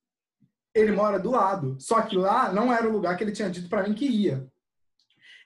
[0.74, 1.78] Ele mora do lado.
[1.80, 4.48] Só que lá não era o lugar que ele tinha dito para mim que ia.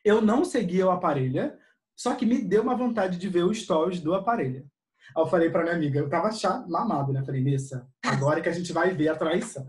[0.04, 1.52] Eu não seguia o aparelho,
[1.96, 4.70] só que me deu uma vontade de ver os stories do aparelho.
[5.16, 7.24] Aí eu falei pra minha amiga, eu tava chato, mamado, né?
[7.24, 9.66] Falei, Nessa, agora que a gente vai ver a traição.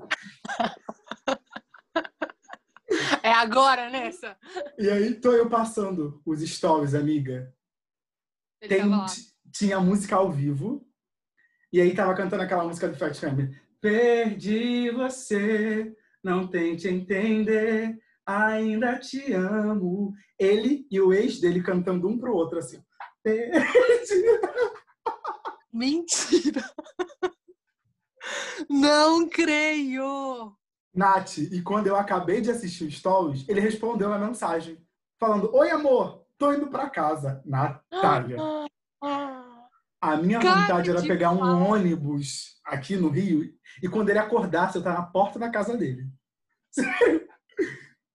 [3.22, 4.36] É agora, Nessa.
[4.78, 7.52] E aí tô eu passando os stories, amiga.
[8.60, 8.82] Tem,
[9.52, 10.86] tinha música ao vivo.
[11.72, 13.54] E aí tava cantando aquela música do Fat Family.
[13.80, 20.14] Perdi você, não tente entender, ainda te amo.
[20.38, 22.82] Ele e o ex dele cantando um pro outro assim.
[23.22, 23.52] Perdi.
[25.72, 26.64] Mentira!
[28.68, 30.56] Não creio!
[30.94, 34.82] Nath, e quando eu acabei de assistir o Stories, ele respondeu a mensagem,
[35.20, 37.42] falando: Oi, amor, tô indo pra casa.
[37.44, 38.38] Natália.
[39.98, 44.76] A minha Cara vontade era pegar um ônibus aqui no Rio e quando ele acordasse,
[44.76, 46.06] eu tava na porta da casa dele.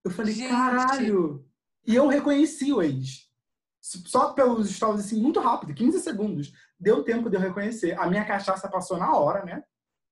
[0.04, 0.50] Eu falei, Gente.
[0.50, 1.48] caralho!
[1.86, 3.28] E eu reconheci o ex.
[3.80, 6.52] Só pelos stories, assim, muito rápido, 15 segundos.
[6.78, 7.96] Deu tempo de eu reconhecer.
[7.96, 9.62] A minha cachaça passou na hora, né?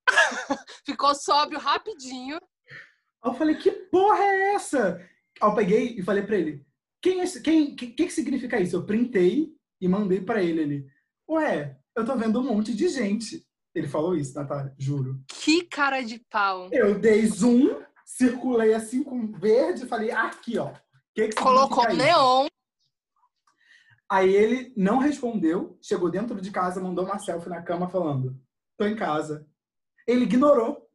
[0.87, 2.40] Ficou sóbrio rapidinho.
[3.24, 5.05] Eu falei, que porra é essa?
[5.40, 6.64] Eu peguei e falei pra ele,
[7.03, 8.76] quem é quem, que, que significa isso?
[8.76, 10.61] Eu printei e mandei pra ele.
[10.61, 10.87] Ele,
[11.29, 13.44] ué, eu tô vendo um monte de gente.
[13.74, 15.22] Ele falou isso, Natália, juro.
[15.28, 16.68] Que cara de pau.
[16.72, 20.72] Eu dei zoom, circulei assim com verde e falei, aqui, ó.
[21.14, 21.96] Que que Colocou isso?
[21.96, 22.46] neon.
[24.11, 28.37] Aí ele não respondeu, chegou dentro de casa, mandou uma selfie na cama falando,
[28.76, 29.46] tô em casa.
[30.06, 30.88] Ele ignorou.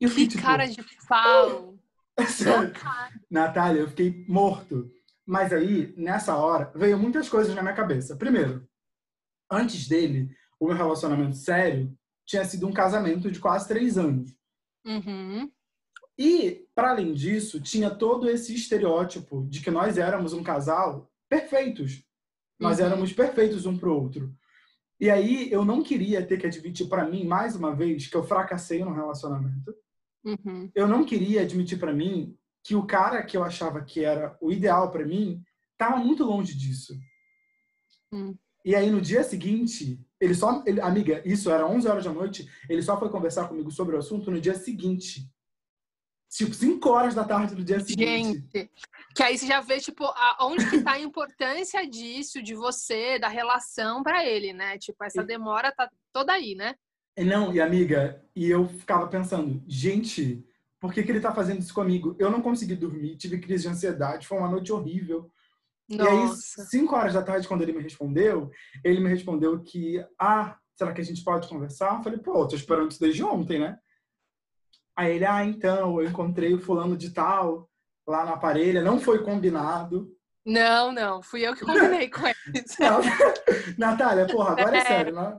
[0.00, 1.76] E eu fiquei, Que tipo, cara de pau.
[2.28, 2.72] sério.
[3.28, 4.88] Natália, eu fiquei morto.
[5.26, 8.16] Mas aí, nessa hora, veio muitas coisas na minha cabeça.
[8.16, 8.68] Primeiro,
[9.50, 10.30] antes dele,
[10.62, 11.92] o meu relacionamento sério
[12.24, 14.32] tinha sido um casamento de quase três anos.
[14.86, 15.50] Uhum.
[16.16, 22.04] E, para além disso, tinha todo esse estereótipo de que nós éramos um casal perfeitos.
[22.60, 22.86] Nós Uhum.
[22.86, 24.32] éramos perfeitos um pro outro.
[25.00, 28.22] E aí, eu não queria ter que admitir para mim, mais uma vez, que eu
[28.22, 29.74] fracassei no relacionamento.
[30.24, 30.70] Uhum.
[30.76, 34.52] eu não queria admitir pra mim que o cara que eu achava que era o
[34.52, 35.42] ideal pra mim
[35.76, 36.96] tava muito longe disso.
[38.12, 38.36] Hum.
[38.64, 42.48] E aí no dia seguinte, ele só, ele, amiga, isso era 11 horas da noite,
[42.68, 45.28] ele só foi conversar comigo sobre o assunto no dia seguinte.
[46.30, 48.44] Tipo, 5 horas da tarde do dia seguinte.
[48.54, 48.70] Gente,
[49.16, 53.18] que aí você já vê, tipo, a- onde que tá a importância disso, de você,
[53.18, 54.78] da relação pra ele, né?
[54.78, 56.76] Tipo, essa demora tá toda aí, né?
[57.18, 60.42] Não, e amiga, e eu ficava pensando, gente,
[60.80, 62.14] por que, que ele tá fazendo isso comigo?
[62.18, 65.30] Eu não consegui dormir, tive crise de ansiedade, foi uma noite horrível.
[65.88, 66.64] E aí, Nossa.
[66.64, 68.50] 5 horas da tarde, quando ele me respondeu,
[68.84, 71.98] ele me respondeu que, ah, será que a gente pode conversar?
[71.98, 73.78] Eu falei, pô, tô esperando isso desde ontem, né?
[74.96, 77.68] Aí ele, ah, então, eu encontrei o fulano de tal
[78.06, 80.10] lá na parelha, não foi combinado.
[80.44, 82.36] Não, não, fui eu que combinei com ele.
[83.78, 84.84] Natália, porra, agora é É.
[84.84, 85.38] sério, né?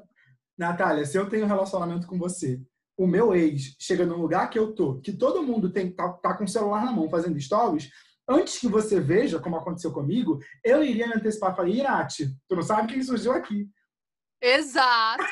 [0.58, 2.62] Natália, se eu tenho um relacionamento com você,
[2.97, 6.36] o meu ex chega no lugar que eu tô, que todo mundo tem tá, tá
[6.36, 7.89] com o celular na mão fazendo stories,
[8.27, 12.55] antes que você veja como aconteceu comigo, eu iria me antecipar e falar, Nath, tu
[12.55, 13.67] não sabe quem surgiu aqui.
[14.41, 15.23] Exato.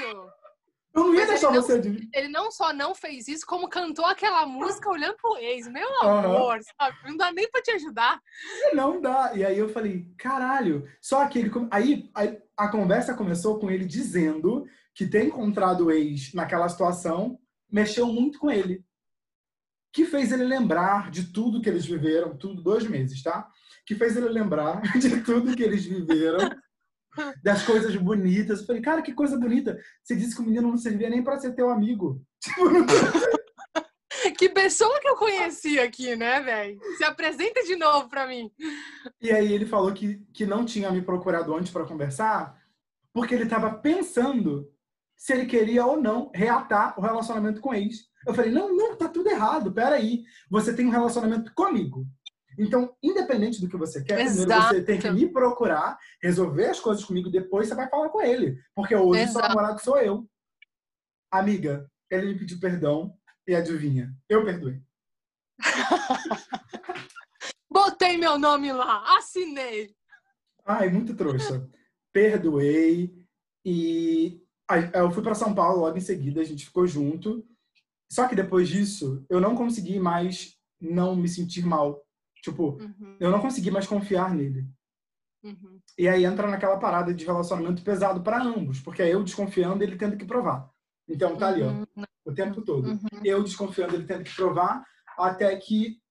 [0.93, 2.09] Eu não ia Mas deixar ele não- você de...
[2.13, 5.65] Ele não só não fez isso, como cantou aquela música olhando pro ex.
[5.67, 6.97] Meu amor, sabe?
[7.05, 8.19] Não dá nem pra te ajudar.
[8.73, 9.31] Não dá.
[9.33, 10.85] E aí eu falei, caralho.
[11.01, 11.51] Só que ele.
[11.71, 12.09] aí
[12.57, 17.39] a conversa começou com ele dizendo que ter encontrado o ex naquela situação
[17.71, 18.83] mexeu muito com ele.
[19.93, 23.47] Que fez ele lembrar de tudo que eles viveram, tudo, dois meses, tá?
[23.85, 26.49] Que fez ele lembrar de tudo que eles viveram,
[27.43, 28.59] das coisas bonitas.
[28.59, 29.77] Eu falei, cara, que coisa bonita.
[30.03, 32.21] Você disse que o menino não servia nem pra ser teu amigo.
[32.41, 32.85] Tipo, não
[34.37, 36.79] Que pessoa que eu conheci aqui, né, velho?
[36.97, 38.51] Se apresenta de novo pra mim.
[39.21, 42.59] E aí ele falou que, que não tinha me procurado antes para conversar,
[43.13, 44.67] porque ele estava pensando
[45.15, 48.10] se ele queria ou não reatar o relacionamento com o ex.
[48.25, 50.23] Eu falei, não, não, tá tudo errado, peraí.
[50.49, 52.05] Você tem um relacionamento comigo.
[52.57, 57.03] Então, independente do que você quer, primeiro você tem que me procurar, resolver as coisas
[57.03, 58.59] comigo, depois você vai falar com ele.
[58.75, 59.47] Porque hoje seu Exato.
[59.47, 60.29] namorado sou eu.
[61.31, 63.15] Amiga, ele me pediu perdão
[63.47, 64.81] e adivinha, eu perdoei.
[67.71, 69.95] Botei meu nome lá, assinei.
[70.65, 71.67] Ai, muito trouxa.
[72.11, 73.21] Perdoei
[73.65, 77.45] e aí, eu fui para São Paulo logo em seguida, a gente ficou junto.
[78.11, 82.03] Só que depois disso, eu não consegui mais não me sentir mal.
[82.43, 84.67] Tipo, Uhum, eu não consegui mais confiar nele.
[85.43, 85.79] uhum.
[85.97, 89.95] E aí entra naquela parada de relacionamento pesado para ambos, porque é eu desconfiando, ele
[89.95, 90.69] tendo que provar.
[91.07, 92.89] Então tá ali, ó, Uhum, o tempo todo.
[92.89, 92.99] uhum.
[93.23, 94.83] Eu desconfiando, ele tendo que provar,
[95.17, 96.01] até que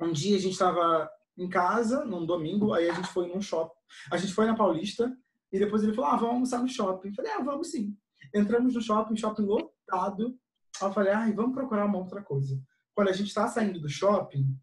[0.00, 3.74] um dia a gente estava em casa, num domingo, aí a gente foi num shopping.
[4.12, 5.16] A gente foi na Paulista,
[5.50, 7.08] e depois ele falou, ah, vamos almoçar no shopping.
[7.08, 7.96] Eu falei, ah, vamos sim.
[8.34, 10.36] Entramos no shopping, shopping lotado.
[10.80, 12.60] Aí eu falei, ai, vamos procurar uma outra coisa.
[12.94, 14.56] Quando a gente tá saindo do shopping,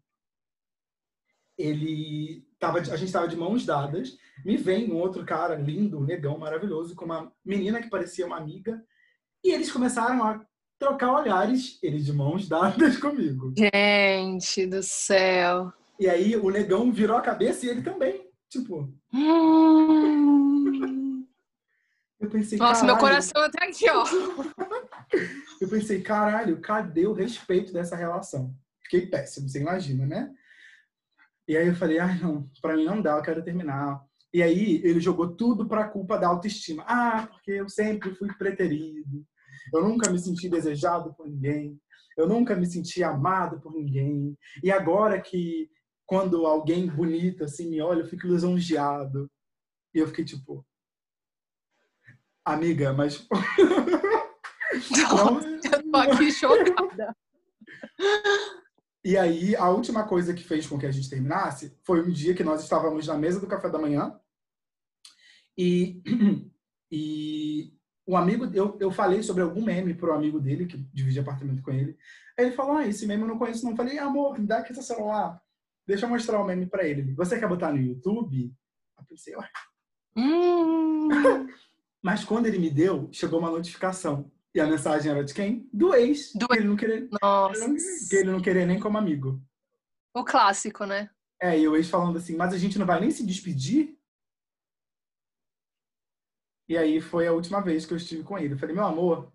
[1.58, 6.38] ele tava, a gente tava de mãos dadas, me vem um outro cara lindo, negão,
[6.38, 8.82] maravilhoso, com uma menina que parecia uma amiga,
[9.42, 10.44] e eles começaram a
[10.78, 13.52] trocar olhares, eles de mãos dadas comigo.
[13.56, 15.72] Gente do céu.
[15.98, 18.92] E aí o negão virou a cabeça e ele também, tipo.
[19.12, 21.26] Hum.
[22.20, 24.04] Eu pensei, Nossa, meu coração até aqui, ó.
[25.60, 28.54] Eu pensei, caralho, cadê o respeito dessa relação?
[28.82, 30.32] Fiquei péssimo, você imagina, né?
[31.48, 34.04] E aí eu falei, ai não, pra mim não dá, eu quero terminar.
[34.34, 36.84] E aí ele jogou tudo pra culpa da autoestima.
[36.86, 39.24] Ah, porque eu sempre fui preterido.
[39.72, 41.80] Eu nunca me senti desejado por ninguém.
[42.16, 44.36] Eu nunca me senti amado por ninguém.
[44.62, 45.70] E agora que
[46.04, 49.30] quando alguém bonito assim me olha, eu fico lisonjeado.
[49.94, 50.64] E eu fiquei tipo,
[52.44, 53.26] amiga, mas
[54.76, 57.16] Nossa, eu tô aqui chocada.
[59.04, 62.34] E aí, a última coisa que fez com que a gente terminasse foi um dia
[62.34, 64.18] que nós estávamos na mesa do café da manhã
[65.56, 66.02] e,
[66.90, 67.72] e
[68.06, 71.72] um amigo, eu, eu falei sobre algum meme pro amigo dele, que dividia apartamento com
[71.72, 71.96] ele.
[72.38, 73.72] Aí ele falou, ah, esse meme eu não conheço não.
[73.72, 75.40] Eu falei, amor, me dá aqui seu celular.
[75.86, 77.14] Deixa eu mostrar o meme pra ele.
[77.14, 78.52] Você quer botar no YouTube?
[78.98, 79.48] Eu pensei, ué.
[80.16, 81.08] Hum.
[82.02, 84.30] Mas quando ele me deu, chegou uma notificação.
[84.56, 85.68] E a mensagem era de quem?
[85.70, 86.32] Do ex.
[86.34, 87.74] Do que ele não queria, Nossa.
[88.08, 89.38] que ele não queria nem como amigo.
[90.14, 91.10] O clássico, né?
[91.38, 93.98] É, e o ex falando assim, mas a gente não vai nem se despedir?
[96.66, 98.54] E aí foi a última vez que eu estive com ele.
[98.54, 99.30] Eu falei, meu amor,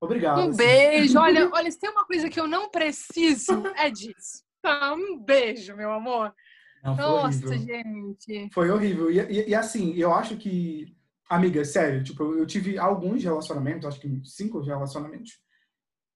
[0.00, 0.38] obrigado.
[0.38, 0.56] Um assim.
[0.56, 1.18] beijo.
[1.18, 4.42] Olha, olha, se tem uma coisa que eu não preciso, é disso.
[4.62, 6.34] Tá, um beijo, meu amor.
[6.82, 7.58] Não, Nossa, horrível.
[7.58, 8.48] gente.
[8.54, 9.10] Foi horrível.
[9.10, 10.95] E, e- e, assim, eu acho que,
[11.28, 15.32] amiga, sério, tipo, eu tive alguns relacionamentos, acho que cinco relacionamentos.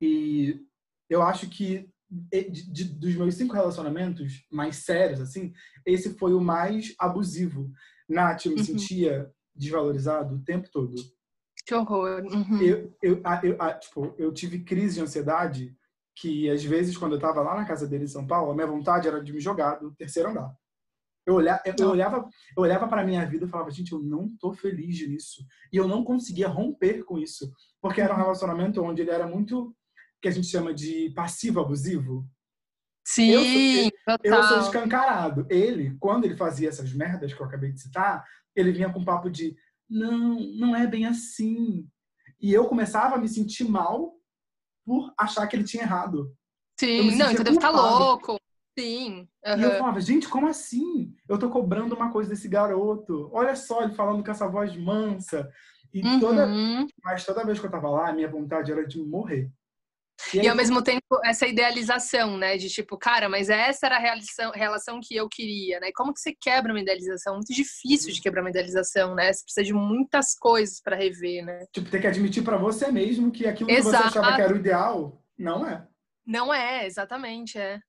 [0.00, 0.60] E
[1.08, 5.52] eu acho que de- de- dos meus cinco relacionamentos mais sérios, assim,
[5.86, 7.70] esse foi o mais abusivo.
[8.08, 8.64] Nath, eu me Uhum.
[8.64, 10.94] sentia desvalorizado o tempo todo.
[11.64, 12.22] Que horror.
[12.24, 12.60] Uhum.
[12.62, 15.76] Eu, eu, a- eu, a- tipo, eu tive crise de ansiedade
[16.16, 18.66] que, às vezes, quando eu tava lá na casa dele em São Paulo, a minha
[18.66, 20.52] vontade era de me jogar do terceiro andar.
[21.30, 24.28] Eu, olha, eu, eu olhava, eu olhava para minha vida e falava, gente, eu não
[24.36, 25.46] tô feliz nisso.
[25.72, 27.50] E eu não conseguia romper com isso.
[27.80, 29.74] Porque era um relacionamento onde ele era muito,
[30.20, 32.28] que a gente chama de passivo-abusivo.
[33.06, 33.90] Sim,
[34.22, 34.60] Eu sou total.
[34.60, 35.46] escancarado.
[35.48, 39.30] Ele, quando ele fazia essas merdas que eu acabei de citar, ele vinha com papo
[39.30, 39.56] de
[39.88, 41.86] não, não é bem assim.
[42.40, 44.14] E eu começava a me sentir mal
[44.84, 46.36] por achar que ele tinha errado.
[46.82, 48.39] eu Sim, não, então deve estar louco.
[48.78, 49.28] Sim.
[49.44, 51.14] E eu falava, gente, como assim?
[51.28, 53.28] Eu tô cobrando uma coisa desse garoto.
[53.32, 55.50] Olha só, ele falando com essa voz mansa.
[55.92, 56.86] E toda, Uhum.
[57.02, 59.50] mas toda vez que eu tava lá, a minha vontade era de morrer.
[60.34, 62.56] E aí, ao mesmo tempo, essa idealização, né?
[62.58, 65.88] De tipo, cara, mas essa era a relação, relação que eu queria, né?
[65.88, 67.34] E como que você quebra uma idealização?
[67.34, 69.32] Muito difícil de quebrar uma idealização, né?
[69.32, 71.64] Você precisa de muitas coisas para rever, né?
[71.72, 74.06] tipo, ter que admitir pra você mesmo que aquilo que você Exato.
[74.18, 75.86] achava que era o ideal, não é.
[76.26, 77.80] Não é, exatamente, é.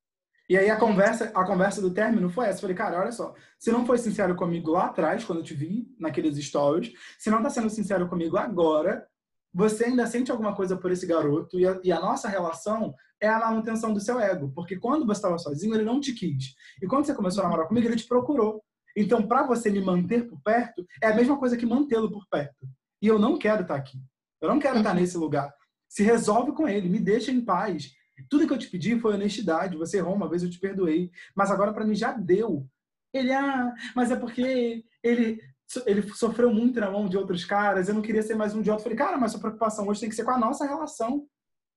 [0.52, 2.58] E aí a conversa, a conversa do término foi essa.
[2.58, 5.54] Eu falei, cara, olha só, se não foi sincero comigo lá atrás, quando eu te
[5.54, 9.08] vi naqueles stories, se não tá sendo sincero comigo agora,
[9.54, 13.30] você ainda sente alguma coisa por esse garoto e a, e a nossa relação é
[13.30, 14.52] a manutenção do seu ego.
[14.54, 16.54] Porque quando você estava sozinho, ele não te quis.
[16.82, 18.62] E quando você começou a namorar comigo, ele te procurou.
[18.94, 22.68] Então, para você me manter por perto, é a mesma coisa que mantê-lo por perto.
[23.02, 23.98] E eu não quero estar aqui.
[24.42, 25.50] Eu não quero estar nesse lugar.
[25.88, 27.94] Se resolve com ele, me deixa em paz.
[28.30, 29.78] Tudo que eu te pedi foi honestidade.
[29.78, 31.12] Você errou uma vez, eu te perdoei.
[31.36, 32.68] Mas agora para mim já deu.
[33.14, 35.42] Ele, ah, mas é porque ele,
[35.86, 37.88] ele sofreu muito na mão de outros caras.
[37.90, 38.80] Eu não queria ser mais um idiota.
[38.80, 41.28] Eu falei, cara, mas sua preocupação hoje tem que ser com a nossa relação.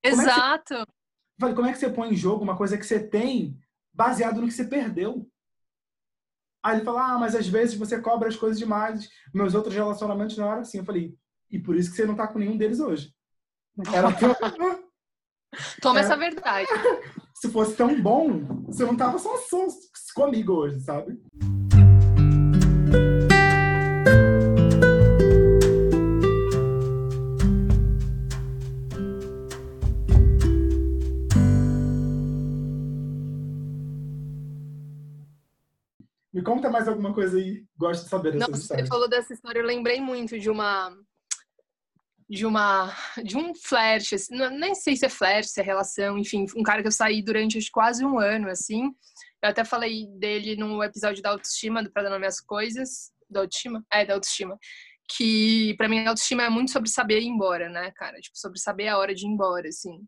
[0.03, 0.75] é que você- Exato.
[0.75, 0.87] Eu
[1.41, 3.59] falei, como é que você põe em jogo uma coisa que você tem
[3.93, 5.29] baseado no que você perdeu?
[6.63, 9.09] Aí ele falou, ah, mas às vezes você cobra as coisas demais.
[9.35, 10.79] Meus outros relacionamentos não eram assim.
[10.79, 11.15] Eu falei,
[11.51, 13.13] e por isso que você não tá com nenhum deles hoje.
[13.93, 14.09] Era
[15.81, 16.03] Toma É.
[16.03, 16.69] essa verdade.
[17.35, 19.67] Se fosse tão bom, você não tava só, só
[20.15, 21.19] comigo hoje, sabe?
[36.33, 37.65] Me conta mais alguma coisa aí.
[37.77, 38.89] Gosto de saber dessas Nossa, você histórias.
[38.89, 40.97] falou dessa história, eu lembrei muito de uma
[42.35, 46.47] de uma de um flerte, assim, nem sei se é flerte, se é relação, enfim,
[46.57, 48.93] um cara que eu saí durante acho, quase um ano, assim.
[49.43, 53.41] Eu até falei dele no episódio da autoestima, do Pra Dar Nome às Coisas, da
[53.41, 54.59] autoestima, é, da autoestima,
[55.09, 58.19] que pra mim a autoestima é muito sobre saber ir embora, né, cara?
[58.21, 60.05] Tipo, sobre saber a hora de ir embora, assim.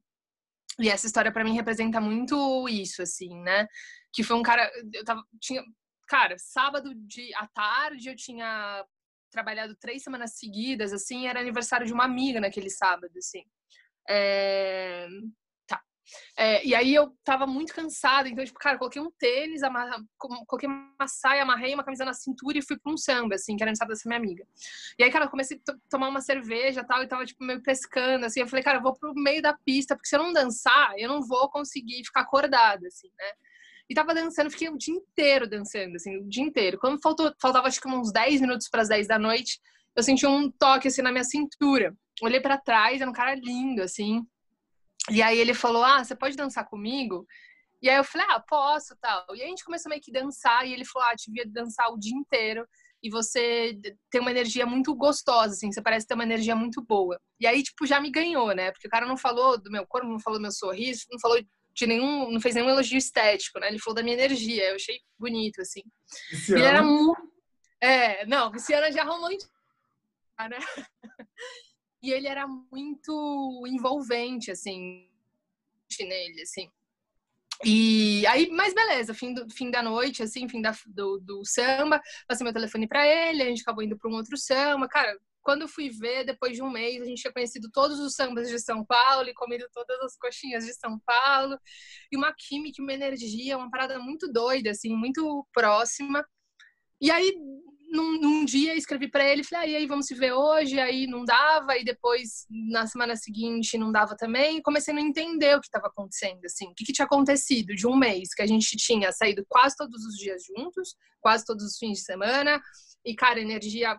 [0.80, 3.66] E essa história pra mim representa muito isso, assim, né?
[4.12, 5.62] Que foi um cara, eu tava, tinha
[6.08, 8.84] cara, sábado de à tarde eu tinha
[9.36, 13.44] trabalhado três semanas seguidas, assim, era aniversário de uma amiga naquele sábado, assim.
[14.08, 15.06] É...
[15.66, 15.82] Tá.
[16.38, 20.02] É, e aí eu tava muito cansada, então, tipo, cara, coloquei um tênis, amarra...
[20.16, 23.62] coloquei uma saia, amarrei uma camisa na cintura e fui pra um samba, assim, que
[23.62, 24.46] era aniversário dessa minha amiga.
[24.98, 28.24] E aí, cara, eu comecei a tomar uma cerveja tal, e tava, tipo, meio pescando,
[28.24, 28.40] assim.
[28.40, 31.10] Eu falei, cara, eu vou pro meio da pista, porque se eu não dançar, eu
[31.10, 33.32] não vou conseguir ficar acordada, assim, né?
[33.88, 36.78] E tava dançando, fiquei o dia inteiro dançando, assim, o dia inteiro.
[36.78, 39.60] Quando faltou, faltava acho que uns 10 minutos para as 10 da noite,
[39.94, 41.96] eu senti um toque assim na minha cintura.
[42.20, 44.26] Olhei para trás, era um cara lindo, assim.
[45.10, 47.26] E aí ele falou: Ah, você pode dançar comigo?
[47.80, 49.24] E aí eu falei: Ah, posso, tal.
[49.30, 51.98] E aí a gente começou meio que dançar, e ele falou: Ah, devia dançar o
[51.98, 52.66] dia inteiro.
[53.02, 53.78] E você
[54.10, 57.20] tem uma energia muito gostosa, assim, você parece ter uma energia muito boa.
[57.38, 58.72] E aí, tipo, já me ganhou, né?
[58.72, 61.38] Porque o cara não falou do meu corpo, não falou do meu sorriso, não falou
[61.76, 63.68] de nenhum, não fez nenhum elogio estético, né?
[63.68, 65.82] Ele falou da minha energia, eu achei bonito, assim.
[66.48, 67.20] Ele era muito.
[67.78, 69.50] É, não, Luciana já romântica,
[70.50, 70.58] né?
[72.02, 75.06] E ele era muito envolvente, assim,
[76.00, 76.70] nele, assim.
[77.64, 82.00] E aí, mas beleza, fim, do, fim da noite, assim, fim da, do, do samba,
[82.26, 84.88] passei meu telefone para ele, a gente acabou indo para um outro samba.
[84.88, 88.48] Cara, quando fui ver, depois de um mês, a gente tinha conhecido todos os sambas
[88.48, 91.56] de São Paulo e comido todas as coxinhas de São Paulo.
[92.10, 96.26] E uma química, uma energia, uma parada muito doida, assim, muito próxima.
[97.00, 97.32] E aí,
[97.92, 100.80] num, num dia, escrevi para ele, falei, ah, aí, vamos se ver hoje?
[100.80, 104.60] Aí não dava, e depois, na semana seguinte, não dava também.
[104.60, 107.86] Comecei a não entender o que estava acontecendo, assim, o que, que tinha acontecido de
[107.86, 111.78] um mês, que a gente tinha saído quase todos os dias juntos, quase todos os
[111.78, 112.60] fins de semana,
[113.04, 113.96] e, cara, energia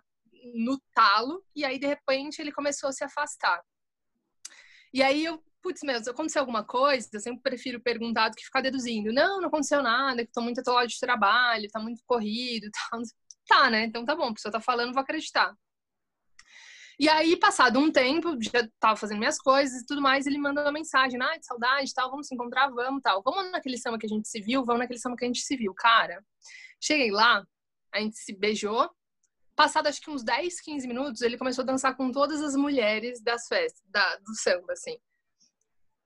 [0.55, 3.61] no talo, e aí de repente ele começou a se afastar.
[4.93, 8.61] E aí eu, putz, meu, aconteceu alguma coisa, eu sempre prefiro perguntar do que ficar
[8.61, 9.13] deduzindo.
[9.13, 12.99] Não, não aconteceu nada, que tô muito atolado de trabalho, tá muito corrido, tá,
[13.47, 13.85] tá, né?
[13.85, 15.55] Então tá bom, a pessoa tá falando, vou acreditar.
[16.99, 20.61] E aí, passado um tempo, já tava fazendo minhas coisas e tudo mais, ele manda
[20.61, 23.21] uma mensagem, ah, de saudade, tal, vamos se encontrar, vamos, tal.
[23.21, 25.55] Vamos naquele samba que a gente se viu, vamos naquele samba que a gente se
[25.55, 25.75] viu.
[25.75, 26.25] Cara,
[26.81, 27.45] cheguei lá,
[27.93, 28.89] a gente se beijou,
[29.57, 33.19] Passado acho que uns 10, 15 minutos, ele começou a dançar com todas as mulheres
[33.23, 34.95] das festas, da, do samba, assim.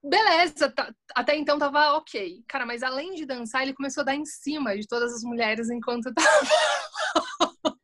[0.01, 2.45] Beleza, tá, até então tava ok.
[2.47, 5.69] Cara, mas além de dançar, ele começou a dar em cima de todas as mulheres
[5.69, 7.77] enquanto tava.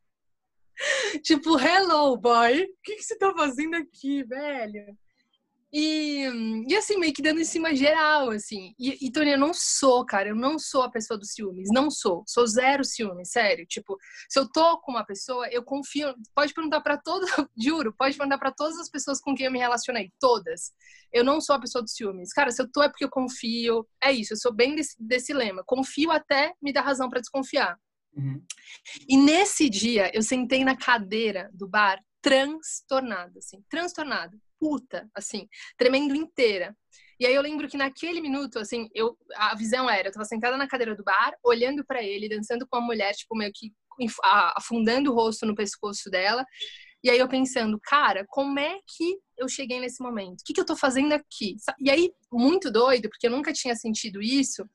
[1.22, 2.62] tipo, hello, boy.
[2.62, 4.96] O que, que você tá fazendo aqui, velho?
[5.70, 6.24] E,
[6.66, 8.74] e assim, meio que dando em cima geral, assim.
[8.78, 11.90] E, e Tony, eu não sou, cara, eu não sou a pessoa dos ciúmes, não
[11.90, 12.24] sou.
[12.26, 13.66] Sou zero ciúmes, sério.
[13.66, 13.98] Tipo,
[14.30, 16.14] se eu tô com uma pessoa, eu confio.
[16.34, 19.58] Pode perguntar para todas, juro, pode perguntar para todas as pessoas com quem eu me
[19.58, 20.72] relacionei, todas.
[21.12, 22.32] Eu não sou a pessoa dos ciúmes.
[22.32, 23.86] Cara, se eu tô é porque eu confio.
[24.02, 25.62] É isso, eu sou bem desse, desse lema.
[25.66, 27.78] Confio até me dar razão para desconfiar.
[28.16, 28.42] Uhum.
[29.06, 36.14] E nesse dia, eu sentei na cadeira do bar transtornada, assim, transtornada puta, assim, tremendo
[36.14, 36.76] inteira.
[37.20, 40.56] E aí eu lembro que naquele minuto, assim, eu, a visão era, eu tava sentada
[40.56, 43.72] na cadeira do bar, olhando para ele, dançando com a mulher, tipo, meio que
[44.56, 46.44] afundando o rosto no pescoço dela.
[47.02, 50.40] E aí eu pensando, cara, como é que eu cheguei nesse momento?
[50.40, 51.56] O que, que eu tô fazendo aqui?
[51.80, 54.68] E aí, muito doido, porque eu nunca tinha sentido isso,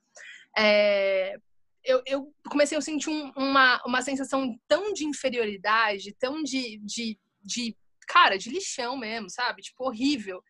[0.57, 1.35] é,
[1.83, 7.19] eu, eu, comecei a sentir um, uma, uma sensação tão de inferioridade, tão de, de,
[7.41, 7.75] de
[8.05, 9.61] cara, de lixão mesmo, sabe?
[9.61, 10.43] Tipo, horrível.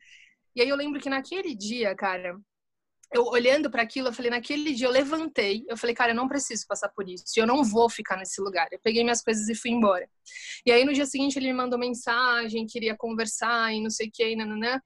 [0.56, 2.38] E aí eu lembro que naquele dia, cara,
[3.14, 6.28] eu olhando para aquilo, eu falei, naquele dia eu levantei, eu falei, cara, eu não
[6.28, 8.68] preciso passar por isso, eu não vou ficar nesse lugar.
[8.72, 10.10] Eu peguei minhas coisas e fui embora.
[10.66, 14.12] E aí no dia seguinte ele me mandou mensagem, queria conversar e não sei o
[14.12, 14.82] que, nananã.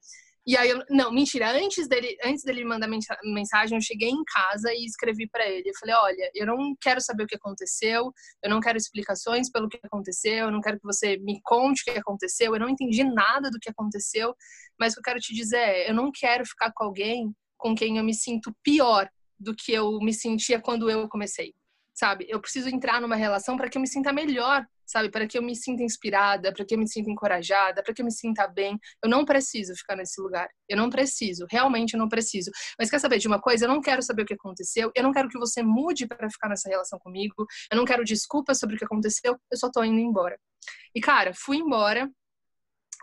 [0.48, 2.88] E aí, eu, não, mentira, antes dele, antes dele me mandar
[3.26, 5.70] mensagem, eu cheguei em casa e escrevi para ele.
[5.70, 9.68] Eu falei: olha, eu não quero saber o que aconteceu, eu não quero explicações pelo
[9.68, 13.04] que aconteceu, eu não quero que você me conte o que aconteceu, eu não entendi
[13.04, 14.34] nada do que aconteceu,
[14.80, 17.76] mas o que eu quero te dizer é: eu não quero ficar com alguém com
[17.76, 21.54] quem eu me sinto pior do que eu me sentia quando eu comecei
[21.94, 22.28] sabe?
[22.30, 25.12] Eu preciso entrar numa relação para que eu me sinta melhor, sabe?
[25.12, 28.06] Para que eu me sinta inspirada, para que eu me sinta encorajada, para que eu
[28.06, 28.80] me sinta bem.
[29.04, 30.50] Eu não preciso ficar nesse lugar.
[30.68, 32.50] Eu não preciso, realmente eu não preciso.
[32.80, 33.66] Mas quer saber de uma coisa?
[33.66, 34.92] Eu não quero saber o que aconteceu.
[34.96, 37.46] Eu não quero que você mude para ficar nessa relação comigo.
[37.70, 39.38] Eu não quero desculpas sobre o que aconteceu.
[39.52, 40.40] Eu só tô indo embora.
[40.96, 42.10] E cara, fui embora.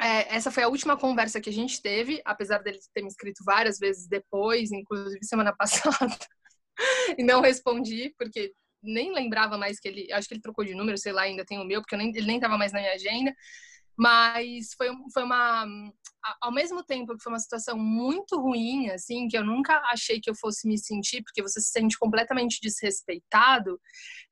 [0.00, 3.44] É, essa foi a última conversa que a gente teve, apesar dele ter me escrito
[3.44, 6.16] várias vezes depois, inclusive semana passada.
[7.16, 8.52] e não respondi, porque
[8.84, 10.12] nem lembrava mais que ele.
[10.12, 12.26] Acho que ele trocou de número, sei lá, ainda tem o meu, porque nem, ele
[12.26, 13.34] nem estava mais na minha agenda.
[13.96, 15.66] Mas foi, foi uma.
[16.40, 20.28] Ao mesmo tempo que foi uma situação muito ruim, assim, que eu nunca achei que
[20.28, 23.80] eu fosse me sentir, porque você se sente completamente desrespeitado,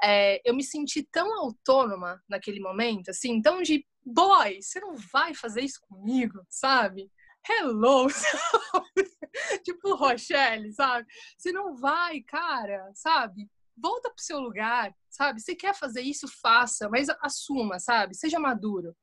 [0.03, 5.35] é, eu me senti tão autônoma naquele momento, assim, tão de boy, você não vai
[5.35, 7.11] fazer isso comigo, sabe?
[7.49, 8.07] Hello,
[9.65, 11.07] tipo Rochelle, sabe?
[11.37, 13.49] Você não vai, cara, sabe?
[13.83, 15.41] Volta pro seu lugar, sabe?
[15.41, 18.15] Você quer fazer isso, faça, mas assuma, sabe?
[18.15, 18.95] Seja maduro.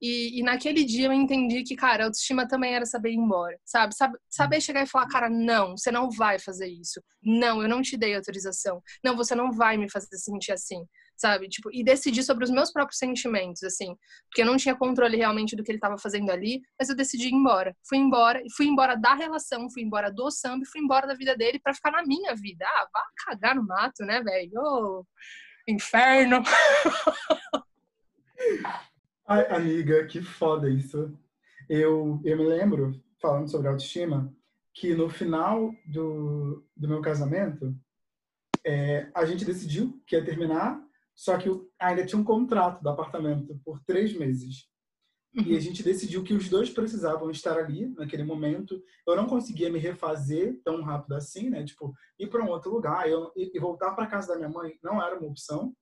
[0.00, 3.94] E, e, naquele dia eu entendi que, cara, autoestima também era saber ir embora, sabe?
[4.28, 7.02] Saber chegar e falar, cara, não, você não vai fazer isso.
[7.22, 8.82] Não, eu não te dei autorização.
[9.02, 10.84] Não, você não vai me fazer sentir assim,
[11.16, 11.48] sabe?
[11.48, 13.96] Tipo, e decidir sobre os meus próprios sentimentos, assim.
[14.28, 17.28] Porque eu não tinha controle realmente do que ele estava fazendo ali, mas eu decidi
[17.28, 17.76] ir embora.
[17.88, 21.60] Fui embora, fui embora da relação, fui embora do samba, fui embora da vida dele
[21.62, 22.64] para ficar na minha vida.
[22.66, 24.52] Ah, vá cagar no mato, né, velho?
[24.56, 25.04] Oh,
[25.68, 26.42] inferno!
[29.26, 31.16] Ai, amiga, que foda isso.
[31.68, 34.30] Eu, eu me lembro, falando sobre autoestima,
[34.74, 37.74] que no final do, do meu casamento,
[38.66, 40.83] é, a gente decidiu que ia terminar,
[41.14, 41.48] só que
[41.78, 44.68] ainda tinha um contrato do apartamento por três meses.
[45.34, 45.60] E a uhum.
[45.60, 48.80] gente decidiu que os dois precisavam estar ali naquele momento.
[49.04, 51.64] Eu não conseguia me refazer tão rápido assim, né?
[51.64, 55.02] Tipo, ir para um outro lugar eu, e voltar para casa da minha mãe não
[55.02, 55.74] era uma opção.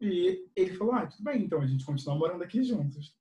[0.00, 3.14] E ele falou: ah, tudo bem, então a gente continua morando aqui juntos.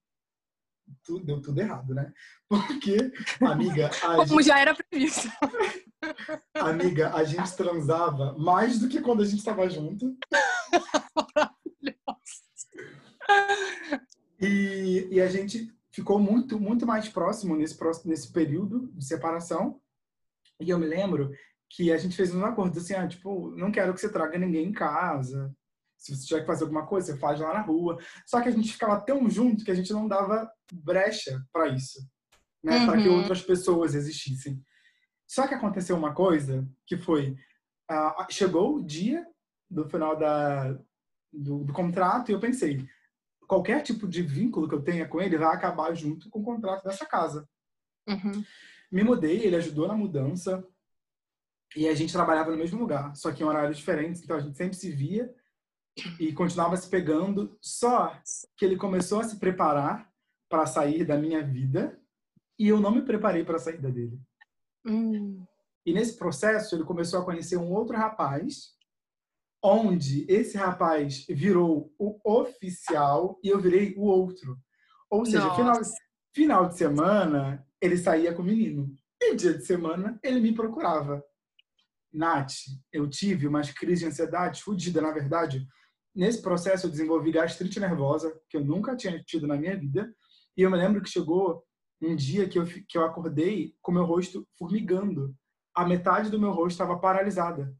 [1.03, 2.11] Tudo, deu tudo errado, né?
[2.49, 2.97] Porque,
[3.39, 3.91] amiga.
[4.01, 4.43] Como gente...
[4.43, 5.29] já era previsto.
[6.55, 10.17] amiga, a gente transava mais do que quando a gente estava junto.
[14.39, 19.79] E, e a gente ficou muito, muito mais próximo nesse, nesse período de separação.
[20.59, 21.31] E eu me lembro
[21.69, 24.67] que a gente fez um acordo assim, ah, tipo, não quero que você traga ninguém
[24.67, 25.55] em casa.
[25.97, 27.97] Se você tiver que fazer alguma coisa, você faz lá na rua.
[28.25, 32.05] Só que a gente ficava tão junto que a gente não dava brecha para isso,
[32.61, 32.79] né?
[32.79, 32.85] Uhum.
[32.85, 34.61] Para que outras pessoas existissem.
[35.25, 37.35] Só que aconteceu uma coisa que foi
[37.89, 39.25] uh, chegou o dia
[39.73, 40.73] do final da,
[41.31, 42.87] do, do, contrato e eu pensei
[43.47, 46.83] qualquer tipo de vínculo que eu tenha com ele vai acabar junto com o contrato
[46.83, 47.47] dessa casa.
[48.07, 48.43] Uhum.
[48.91, 50.65] Me mudei, ele ajudou na mudança
[51.75, 54.57] e a gente trabalhava no mesmo lugar, só que em horários diferentes, então a gente
[54.57, 55.33] sempre se via
[56.19, 58.15] e continuava se pegando, só
[58.55, 60.11] que ele começou a se preparar
[60.49, 61.99] para sair da minha vida
[62.59, 64.19] e eu não me preparei para a saída dele.
[64.85, 65.43] Hum.
[65.85, 68.72] E nesse processo ele começou a conhecer um outro rapaz,
[69.63, 74.57] onde esse rapaz virou o oficial e eu virei o outro.
[75.09, 75.81] Ou seja, final,
[76.35, 81.23] final de semana ele saía com o menino e dia de semana ele me procurava.
[82.11, 82.53] Nath,
[82.91, 85.65] eu tive umas crises de ansiedade fodida, na verdade,
[86.13, 90.13] nesse processo eu desenvolvi gastrite nervosa, que eu nunca tinha tido na minha vida.
[90.55, 91.63] E eu me lembro que chegou
[92.01, 95.33] um dia que eu, que eu acordei com meu rosto formigando.
[95.73, 97.73] A metade do meu rosto estava paralisada.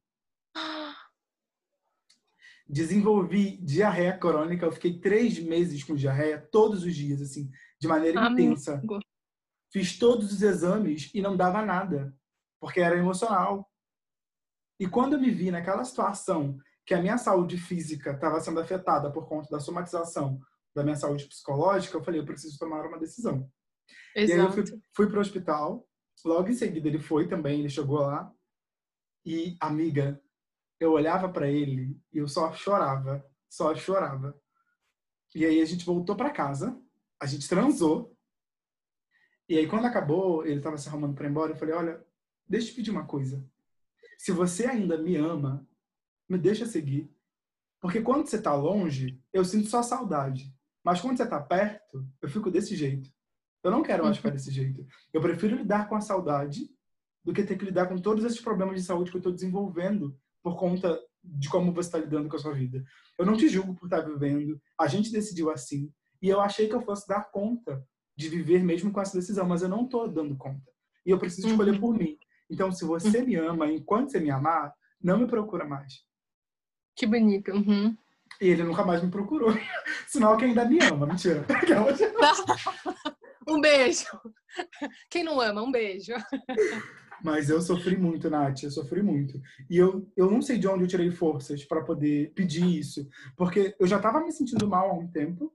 [2.68, 4.66] Desenvolvi diarreia crônica.
[4.66, 7.50] Eu fiquei três meses com diarreia todos os dias, assim,
[7.80, 8.54] de maneira Amigo.
[8.54, 8.82] intensa.
[9.72, 12.16] Fiz todos os exames e não dava nada,
[12.60, 13.70] porque era emocional.
[14.80, 19.12] E quando eu me vi naquela situação que a minha saúde física estava sendo afetada
[19.12, 20.40] por conta da somatização
[20.76, 23.50] da minha saúde psicológica, eu falei, eu preciso tomar uma decisão.
[24.16, 24.32] Exato.
[24.32, 25.88] E aí eu fui, fui para o hospital,
[26.26, 28.32] logo em seguida ele foi também, ele chegou lá,
[29.26, 30.22] e, amiga,
[30.84, 34.40] eu olhava para ele e eu só chorava, só chorava.
[35.34, 36.80] E aí a gente voltou para casa,
[37.20, 38.16] a gente transou,
[39.48, 42.06] e aí quando acabou, ele estava se arrumando para ir embora, eu falei, olha,
[42.48, 43.46] deixa eu te pedir uma coisa.
[44.18, 45.68] Se você ainda me ama,
[46.30, 47.12] me deixa seguir.
[47.82, 50.56] Porque quando você está longe, eu sinto só saudade.
[50.84, 53.10] Mas quando você está perto, eu fico desse jeito.
[53.64, 54.86] Eu não quero mais ficar desse jeito.
[55.12, 56.70] Eu prefiro lidar com a saudade
[57.24, 60.18] do que ter que lidar com todos esses problemas de saúde que eu estou desenvolvendo
[60.44, 62.84] por conta de como você está lidando com a sua vida.
[63.18, 64.62] Eu não te julgo por estar tá vivendo.
[64.78, 65.92] A gente decidiu assim.
[66.22, 67.84] E eu achei que eu fosse dar conta
[68.16, 70.72] de viver mesmo com essa decisão, mas eu não estou dando conta.
[71.06, 71.80] E eu preciso escolher uhum.
[71.80, 72.18] por mim.
[72.50, 76.04] Então, se você me ama, enquanto você me amar, não me procura mais.
[76.96, 77.52] Que bonito.
[77.52, 77.98] Uhum.
[78.40, 79.50] E ele nunca mais me procurou.
[80.08, 81.08] Sinal que ainda me ama.
[81.08, 81.46] Mentira.
[83.48, 84.06] um beijo.
[85.10, 86.14] Quem não ama, um beijo.
[87.24, 89.42] Mas eu sofri muito, Nath, eu sofri muito.
[89.70, 93.08] E eu, eu não sei de onde eu tirei forças para poder pedir isso.
[93.38, 95.54] Porque eu já estava me sentindo mal há um tempo,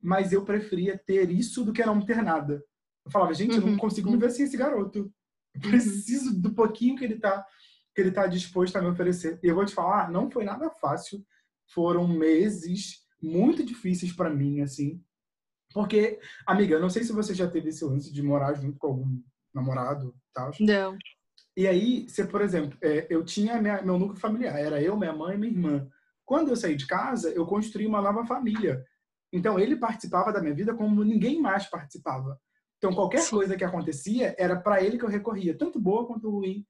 [0.00, 2.64] mas eu preferia ter isso do que não ter nada.
[3.04, 3.76] Eu falava, gente, eu não uhum.
[3.76, 5.12] consigo me ver sem esse garoto.
[5.54, 7.44] Eu preciso do pouquinho que ele tá
[7.94, 9.40] que ele está disposto a me oferecer.
[9.42, 11.20] E eu vou te falar, não foi nada fácil.
[11.74, 15.02] Foram meses muito difíceis para mim, assim.
[15.74, 18.86] Porque, amiga, eu não sei se você já teve esse lance de morar junto com
[18.86, 19.20] algum
[19.54, 20.50] namorado e tal.
[20.60, 20.96] Não.
[21.56, 25.12] E aí, você, por exemplo, é, eu tinha minha, meu núcleo familiar, era eu, minha
[25.12, 25.88] mãe e minha irmã.
[26.24, 28.84] Quando eu saí de casa, eu construí uma nova família.
[29.32, 32.38] Então, ele participava da minha vida como ninguém mais participava.
[32.76, 33.30] Então, qualquer Sim.
[33.30, 36.64] coisa que acontecia, era para ele que eu recorria, tanto boa quanto ruim.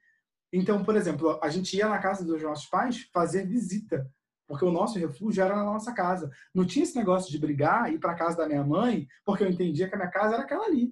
[0.50, 4.10] Então, por exemplo, a gente ia na casa dos nossos pais fazer visita,
[4.46, 6.30] porque o nosso refúgio era na nossa casa.
[6.54, 9.86] Não tinha esse negócio de brigar, ir para casa da minha mãe, porque eu entendia
[9.86, 10.90] que a minha casa era aquela ali.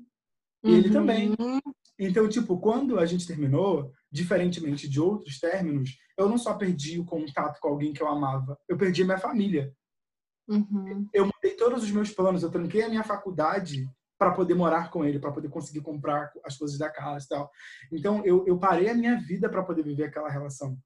[0.67, 0.77] E uhum.
[0.77, 1.35] ele também.
[1.99, 7.05] Então, tipo, quando a gente terminou, diferentemente de outros términos, eu não só perdi o
[7.05, 9.73] contato com alguém que eu amava, eu perdi a minha família.
[10.49, 11.09] Uhum.
[11.13, 13.89] Eu mudei todos os meus planos, eu tranquei a minha faculdade
[14.19, 17.51] para poder morar com ele, para poder conseguir comprar as coisas da casa e tal.
[17.93, 20.77] Então, eu, eu parei a minha vida para poder viver aquela relação.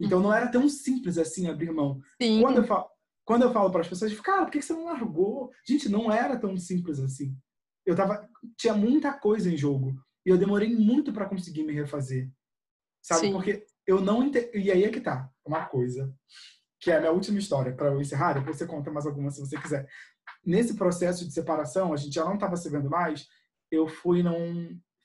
[0.00, 2.00] Então, não era tão simples assim abrir mão.
[2.20, 2.40] Sim.
[2.40, 2.86] Quando eu falo,
[3.24, 5.50] quando eu falo para as pessoas, cara, por que você não largou?
[5.66, 7.36] Gente, não era tão simples assim.
[7.86, 12.30] Eu tava, tinha muita coisa em jogo e eu demorei muito para conseguir me refazer,
[13.02, 13.26] sabe?
[13.26, 13.32] Sim.
[13.32, 14.50] Porque eu não ente...
[14.54, 16.12] e aí é que tá uma coisa
[16.80, 18.34] que é a minha última história para eu encerrar.
[18.34, 19.88] Depois você conta mais alguma se você quiser
[20.44, 23.26] nesse processo de separação, a gente já não estava se vendo mais,
[23.70, 24.36] eu fui não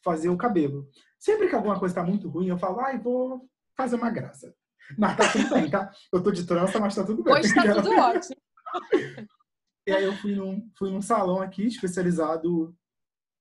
[0.03, 0.87] fazer o cabelo.
[1.17, 4.53] Sempre que alguma coisa está muito ruim, eu falo, ai, vou fazer uma graça.
[4.97, 5.91] Mas tá tudo bem, tá?
[6.11, 7.33] Eu tô de trança, mas tá tudo bem.
[7.33, 8.35] Hoje tá tudo ótimo.
[9.89, 12.75] E aí eu fui num, fui num salão aqui, especializado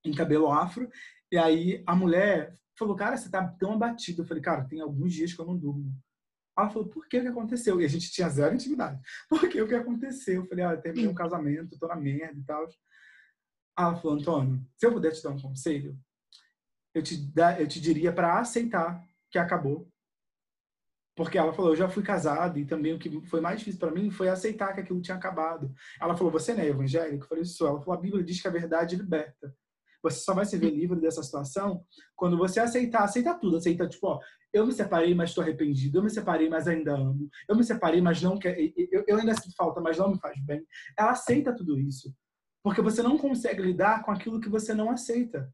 [0.02, 0.88] em cabelo afro,
[1.30, 4.22] e aí a mulher falou, cara, você tá tão abatido.
[4.22, 5.94] Eu falei, cara, tem alguns dias que eu não durmo.
[6.56, 7.78] Ela falou, por que o que aconteceu?
[7.80, 9.00] E a gente tinha zero intimidade.
[9.28, 10.42] Por que o que aconteceu?
[10.42, 12.66] Eu falei, ah, eu um casamento, tô na merda e tal.
[13.78, 15.96] Ela falou, Antônio, se eu puder te dar um conselho,
[16.94, 19.88] eu te, eu te diria para aceitar que acabou.
[21.18, 23.90] Porque ela falou, eu já fui casado e também o que foi mais difícil para
[23.90, 25.74] mim foi aceitar que aquilo tinha acabado.
[26.00, 27.24] Ela falou, você não é evangélico?
[27.24, 27.66] Eu falei, isso.
[27.66, 29.52] Ela falou, a Bíblia diz que a verdade liberta.
[30.00, 34.06] Você só vai se ver livre dessa situação quando você aceitar, aceita tudo, aceita tipo,
[34.06, 34.20] ó,
[34.52, 35.98] eu me separei, mas estou arrependido.
[35.98, 37.28] Eu me separei, mas ainda amo.
[37.48, 38.56] Eu me separei, mas não quer.
[38.56, 40.64] Eu, eu ainda sinto falta, mas não me faz bem.
[40.96, 42.14] Ela aceita tudo isso,
[42.62, 45.52] porque você não consegue lidar com aquilo que você não aceita.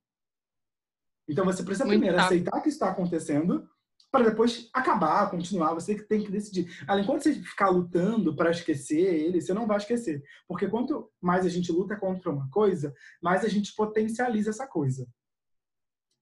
[1.27, 3.67] Então você precisa primeiro aceitar que está acontecendo
[4.15, 5.75] para depois acabar, continuar.
[5.75, 6.73] Você que tem que decidir.
[6.87, 11.45] Além quando você ficar lutando para esquecer ele, você não vai esquecer, porque quanto mais
[11.45, 15.05] a gente luta contra uma coisa, mais a gente potencializa essa coisa.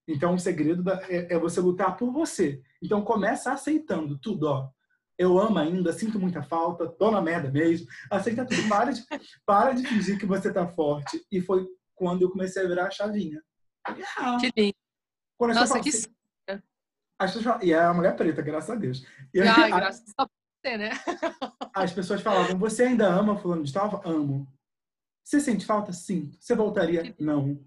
[0.09, 2.62] Então, o segredo é, é, você lutar por você.
[2.82, 4.70] Então, começa aceitando tudo, ó.
[5.18, 7.86] Eu amo ainda, sinto muita falta, tô na merda mesmo.
[8.11, 8.66] Aceita tudo.
[8.70, 9.05] Para de,
[9.45, 11.22] para de fingir que você tá forte.
[11.30, 13.40] E foi quando eu comecei a virar a chavinha.
[14.16, 14.38] Ah.
[14.40, 14.74] Que lindo.
[15.36, 15.90] Quando Nossa, que...
[15.90, 16.07] Assim,
[17.25, 19.07] as pessoas falam, e é a mulher preta, graças a Deus.
[19.33, 20.91] E ah, graças a você, né?
[21.75, 24.01] As pessoas falavam, você ainda ama fulano de tal?
[24.05, 24.47] Amo.
[25.25, 25.93] Você sente falta?
[25.93, 26.31] Sim.
[26.39, 27.14] Você voltaria?
[27.18, 27.59] Não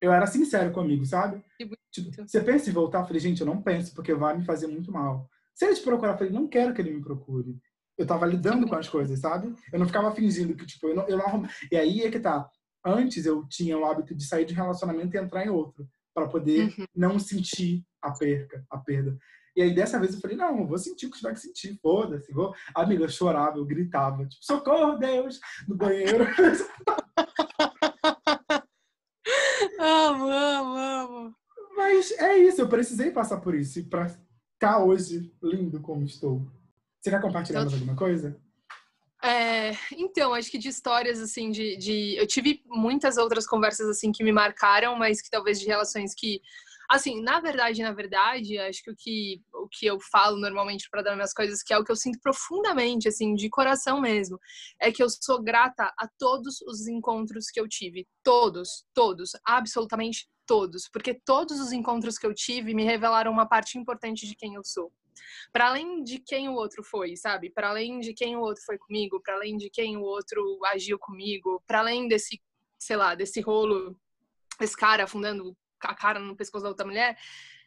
[0.00, 1.44] eu era sincero comigo, sabe?
[1.92, 3.00] Tipo, você pensa em voltar?
[3.00, 5.28] Eu falei, gente, eu não penso, porque vai me fazer muito mal.
[5.54, 7.58] Se ele te procurar, eu falei, não quero que ele me procure.
[7.98, 9.54] Eu tava lidando com as coisas, sabe?
[9.70, 12.48] Eu não ficava fingindo que, tipo, eu não, eu não E aí é que tá.
[12.84, 16.26] Antes eu tinha o hábito de sair de um relacionamento e entrar em outro, para
[16.26, 16.86] poder uhum.
[16.94, 19.18] não sentir a perca, a perda.
[19.56, 21.78] E aí dessa vez eu falei, não, eu vou sentir o que tiver que sentir,
[21.82, 22.32] foda-se.
[22.32, 22.54] Vou...
[22.74, 26.24] Amiga, eu chorava, eu gritava, tipo, socorro, Deus, no banheiro.
[29.78, 31.34] amo, amo, amo.
[31.76, 34.06] Mas é isso, eu precisei passar por isso para
[34.54, 36.46] estar hoje lindo como estou.
[37.00, 38.38] Você quer compartilhar mais alguma coisa?
[39.22, 42.16] É, então, acho que de histórias, assim, de, de.
[42.16, 46.40] Eu tive muitas outras conversas, assim, que me marcaram, mas que talvez de relações que
[46.90, 51.02] Assim, na verdade, na verdade, acho que o que, o que eu falo normalmente para
[51.02, 54.40] dar minhas coisas, que é o que eu sinto profundamente, assim, de coração mesmo,
[54.80, 58.08] é que eu sou grata a todos os encontros que eu tive.
[58.24, 60.88] Todos, todos, absolutamente todos.
[60.92, 64.64] Porque todos os encontros que eu tive me revelaram uma parte importante de quem eu
[64.64, 64.92] sou
[65.52, 67.50] para além de quem o outro foi, sabe?
[67.50, 70.98] Para além de quem o outro foi comigo, para além de quem o outro agiu
[70.98, 72.40] comigo, para além desse,
[72.78, 73.96] sei lá, desse rolo,
[74.60, 75.56] esse cara afundando
[75.88, 77.16] a cara no pescoço da outra mulher,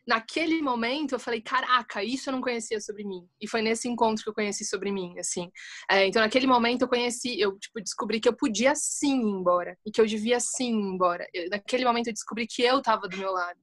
[0.07, 3.27] naquele momento eu falei, caraca, isso eu não conhecia sobre mim.
[3.41, 5.49] E foi nesse encontro que eu conheci sobre mim, assim.
[5.89, 9.77] É, então naquele momento eu conheci, eu tipo, descobri que eu podia sim ir embora
[9.85, 11.27] e que eu devia sim ir embora.
[11.33, 13.59] Eu, naquele momento eu descobri que eu estava do meu lado.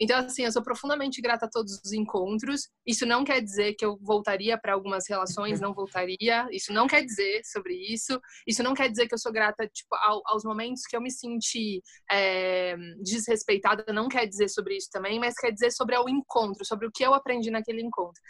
[0.00, 2.68] Então, assim, eu sou profundamente grata a todos os encontros.
[2.86, 6.46] Isso não quer dizer que eu voltaria para algumas relações, não voltaria.
[6.50, 8.20] Isso não quer dizer sobre isso.
[8.46, 11.10] Isso não quer dizer que eu sou grata, tipo, ao, aos momentos que eu me
[11.10, 13.84] senti é, desrespeitada.
[13.92, 17.04] Não quer dizer sobre isso também, mas quer dizer sobre o encontro, sobre o que
[17.04, 18.20] eu aprendi naquele encontro.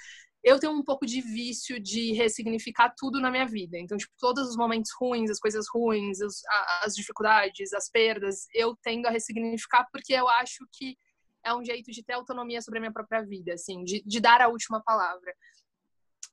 [0.42, 3.78] eu tenho um pouco de vício de ressignificar tudo na minha vida.
[3.78, 6.42] Então, tipo, todos os momentos ruins, as coisas ruins, as,
[6.82, 10.96] as dificuldades, as perdas, eu tendo a ressignificar porque eu acho que
[11.44, 14.40] é um jeito de ter autonomia sobre a minha própria vida, assim, de, de dar
[14.40, 15.34] a última palavra.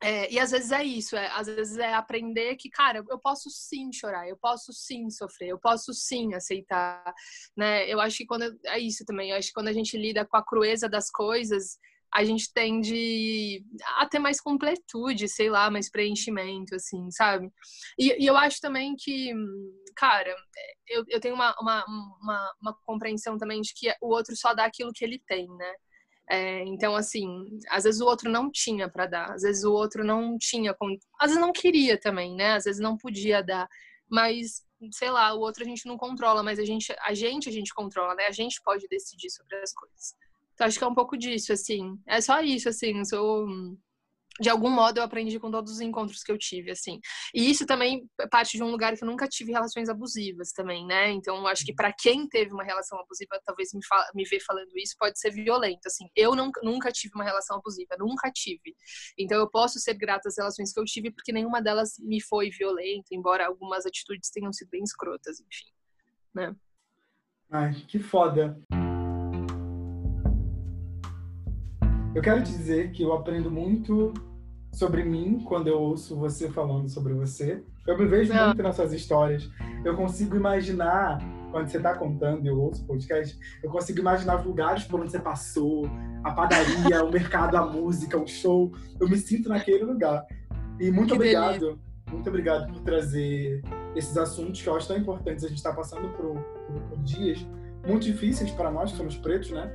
[0.04, 3.50] É, e às vezes é isso, é, às vezes é aprender que, cara, eu posso
[3.52, 7.14] sim chorar, eu posso sim sofrer, eu posso sim aceitar,
[7.56, 7.88] né?
[7.88, 10.38] Eu acho que quando é isso também, eu acho que quando a gente lida com
[10.38, 11.78] a crueza das coisas,
[12.14, 13.64] a gente tende
[14.00, 17.50] a ter mais completude, sei lá, mais preenchimento, assim, sabe?
[17.98, 19.32] E, e eu acho também que,
[19.96, 20.36] cara,
[20.88, 21.86] eu, eu tenho uma, uma,
[22.22, 25.74] uma, uma compreensão também de que o outro só dá aquilo que ele tem, né?
[26.34, 27.28] É, então, assim,
[27.70, 30.74] às vezes o outro não tinha para dar, às vezes o outro não tinha,
[31.20, 32.54] às vezes não queria também, né?
[32.54, 33.68] Às vezes não podia dar,
[34.10, 34.64] mas
[34.94, 37.74] sei lá, o outro a gente não controla, mas a gente, a gente a gente
[37.74, 38.28] controla, né?
[38.28, 40.16] A gente pode decidir sobre as coisas.
[40.54, 42.00] Então acho que é um pouco disso, assim.
[42.08, 43.04] É só isso, assim.
[43.04, 43.46] Sou
[44.42, 47.00] de algum modo eu aprendi com todos os encontros que eu tive, assim.
[47.34, 51.12] E isso também parte de um lugar que eu nunca tive relações abusivas também, né?
[51.12, 54.72] Então, acho que para quem teve uma relação abusiva, talvez me, fala, me ver falando
[54.76, 56.10] isso pode ser violento, assim.
[56.16, 58.76] Eu nunca, nunca tive uma relação abusiva, nunca tive.
[59.18, 62.50] Então, eu posso ser grata às relações que eu tive, porque nenhuma delas me foi
[62.50, 65.72] violenta, embora algumas atitudes tenham sido bem escrotas, enfim,
[66.34, 66.56] né?
[67.52, 68.60] Ai, que foda.
[72.14, 74.14] Eu quero dizer que eu aprendo muito
[74.72, 77.64] sobre mim quando eu ouço você falando sobre você.
[77.86, 78.48] Eu me vejo Não.
[78.48, 79.50] muito nas suas histórias.
[79.84, 81.20] Eu consigo imaginar,
[81.52, 85.90] quando você está contando eu ouço podcast, eu consigo imaginar lugares por onde você passou,
[86.24, 88.72] a padaria, o mercado, a música, o show.
[89.00, 90.26] Eu me sinto naquele lugar.
[90.80, 91.80] E muito que obrigado, delícia.
[92.12, 93.62] muito obrigado por trazer
[93.96, 95.44] esses assuntos que eu acho tão importantes.
[95.44, 97.46] A gente está passando por, por, por dias
[97.86, 99.72] muito difíceis para nós que somos pretos, né?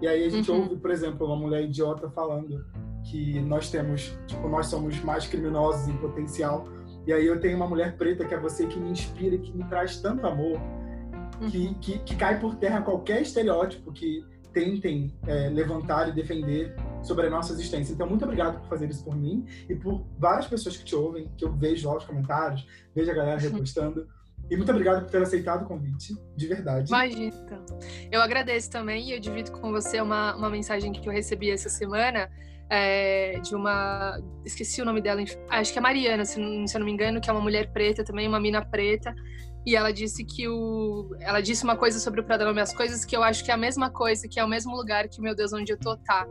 [0.00, 0.62] E aí a gente uhum.
[0.62, 2.64] ouve, por exemplo, uma mulher idiota falando
[3.10, 6.68] que nós temos, tipo, nós somos mais criminosos em potencial.
[7.06, 9.64] E aí eu tenho uma mulher preta que é você que me inspira, que me
[9.64, 10.60] traz tanto amor,
[11.40, 11.50] uhum.
[11.50, 17.26] que, que, que, cai por terra qualquer estereótipo que tentem é, levantar e defender sobre
[17.26, 17.94] a nossa existência.
[17.94, 21.30] Então, muito obrigado por fazer isso por mim e por várias pessoas que te ouvem,
[21.36, 24.06] que eu vejo lá os comentários, vejo a galera repostando.
[24.50, 26.88] E muito obrigado por ter aceitado o convite, de verdade.
[26.88, 27.34] Imagina.
[28.10, 31.68] Eu agradeço também e eu divido com você uma, uma mensagem que eu recebi essa
[31.68, 32.30] semana
[32.70, 34.18] é, de uma.
[34.44, 37.20] Esqueci o nome dela, acho que é Mariana, se não, se eu não me engano,
[37.20, 39.14] que é uma mulher preta também, uma mina preta.
[39.66, 41.10] E ela disse que o.
[41.20, 43.58] Ela disse uma coisa sobre o Pradome as Coisas que eu acho que é a
[43.58, 46.26] mesma coisa, que é o mesmo lugar que, meu Deus, onde eu tô tá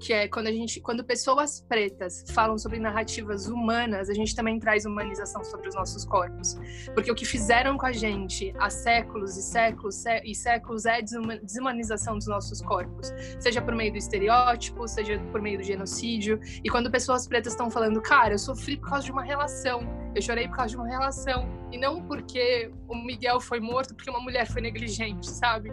[0.00, 4.58] que é quando a gente, quando pessoas pretas falam sobre narrativas humanas, a gente também
[4.58, 6.56] traz humanização sobre os nossos corpos,
[6.94, 11.00] porque o que fizeram com a gente há séculos e séculos e séculos é
[11.42, 16.40] desumanização dos nossos corpos, seja por meio do estereótipo, seja por meio do genocídio.
[16.62, 19.82] E quando pessoas pretas estão falando, cara, eu sofri por causa de uma relação,
[20.14, 24.10] eu chorei por causa de uma relação e não porque o Miguel foi morto porque
[24.10, 25.72] uma mulher foi negligente, sabe?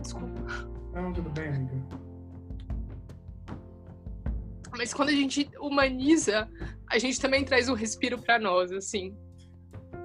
[0.00, 0.68] Desculpa.
[0.94, 1.87] Não, tudo bem, amiga.
[4.78, 6.48] Mas quando a gente humaniza,
[6.88, 9.12] a gente também traz um respiro para nós, assim.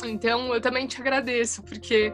[0.04, 2.12] Então, eu também te agradeço, porque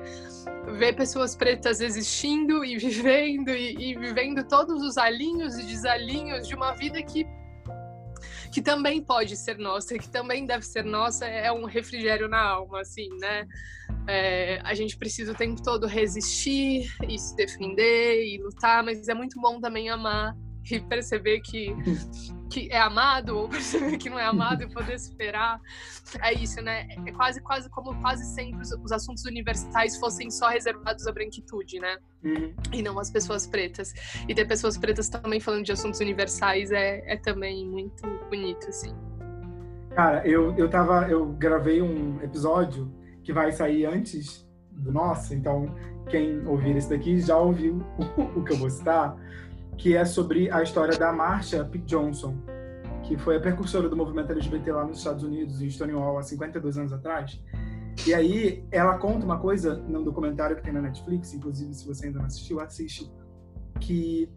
[0.78, 6.54] ver pessoas pretas existindo e vivendo e, e, vivendo todos os alinhos e desalinhos de
[6.54, 7.26] uma vida que
[8.52, 12.82] que também pode ser nossa, que também deve ser nossa, é um refrigério na alma,
[12.82, 13.46] assim, né?
[14.08, 19.14] É, a gente precisa o tempo todo resistir e se defender e lutar, mas é
[19.14, 20.36] muito bom também amar
[20.72, 21.76] e perceber que,
[22.50, 25.60] que é amado ou perceber que não é amado e poder esperar.
[26.22, 26.88] É isso, né?
[27.06, 31.80] É quase, quase como quase sempre os, os assuntos universais fossem só reservados à branquitude,
[31.80, 31.98] né?
[32.24, 32.54] Uhum.
[32.74, 33.94] E não às pessoas pretas.
[34.28, 38.94] E ter pessoas pretas também falando de assuntos universais é, é também muito bonito, assim.
[39.96, 41.10] Cara, eu, eu tava.
[41.10, 42.94] Eu gravei um episódio
[43.24, 45.76] que vai sair antes do nosso, então
[46.10, 47.84] quem ouvir esse daqui já ouviu
[48.18, 49.16] o, o que eu vou citar
[49.80, 51.80] que é sobre a história da Marsha P.
[51.80, 52.36] Johnson,
[53.02, 56.78] que foi a precursora do movimento LGBT lá nos Estados Unidos, em Stonewall, há 52
[56.78, 57.42] anos atrás.
[58.06, 62.08] E aí ela conta uma coisa num documentário que tem na Netflix, inclusive se você
[62.08, 63.10] ainda não assistiu, assiste,
[63.80, 64.30] que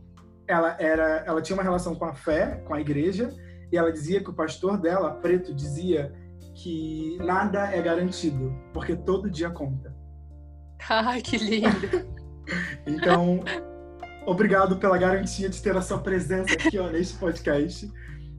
[0.46, 3.28] ela era, ela tinha uma relação com a fé, com a igreja,
[3.72, 6.14] e ela dizia que o pastor dela, preto, dizia
[6.54, 9.92] que nada é garantido, porque todo dia conta.
[10.88, 11.68] Ai, que lindo.
[12.86, 13.40] então,
[14.26, 17.90] Obrigado pela garantia de ter a sua presença aqui ó, neste podcast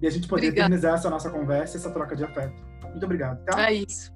[0.02, 0.68] e a gente poder Obrigada.
[0.68, 2.54] eternizar essa nossa conversa, essa troca de afeto.
[2.84, 3.70] Muito obrigado, tá?
[3.70, 4.12] É isso.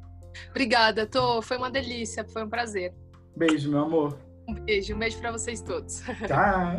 [0.51, 1.41] Obrigada, Tô.
[1.41, 2.93] Foi uma delícia, foi um prazer.
[3.35, 4.17] Beijo, meu amor.
[4.47, 6.01] Um beijo, um beijo para vocês todos.
[6.27, 6.77] Tchau.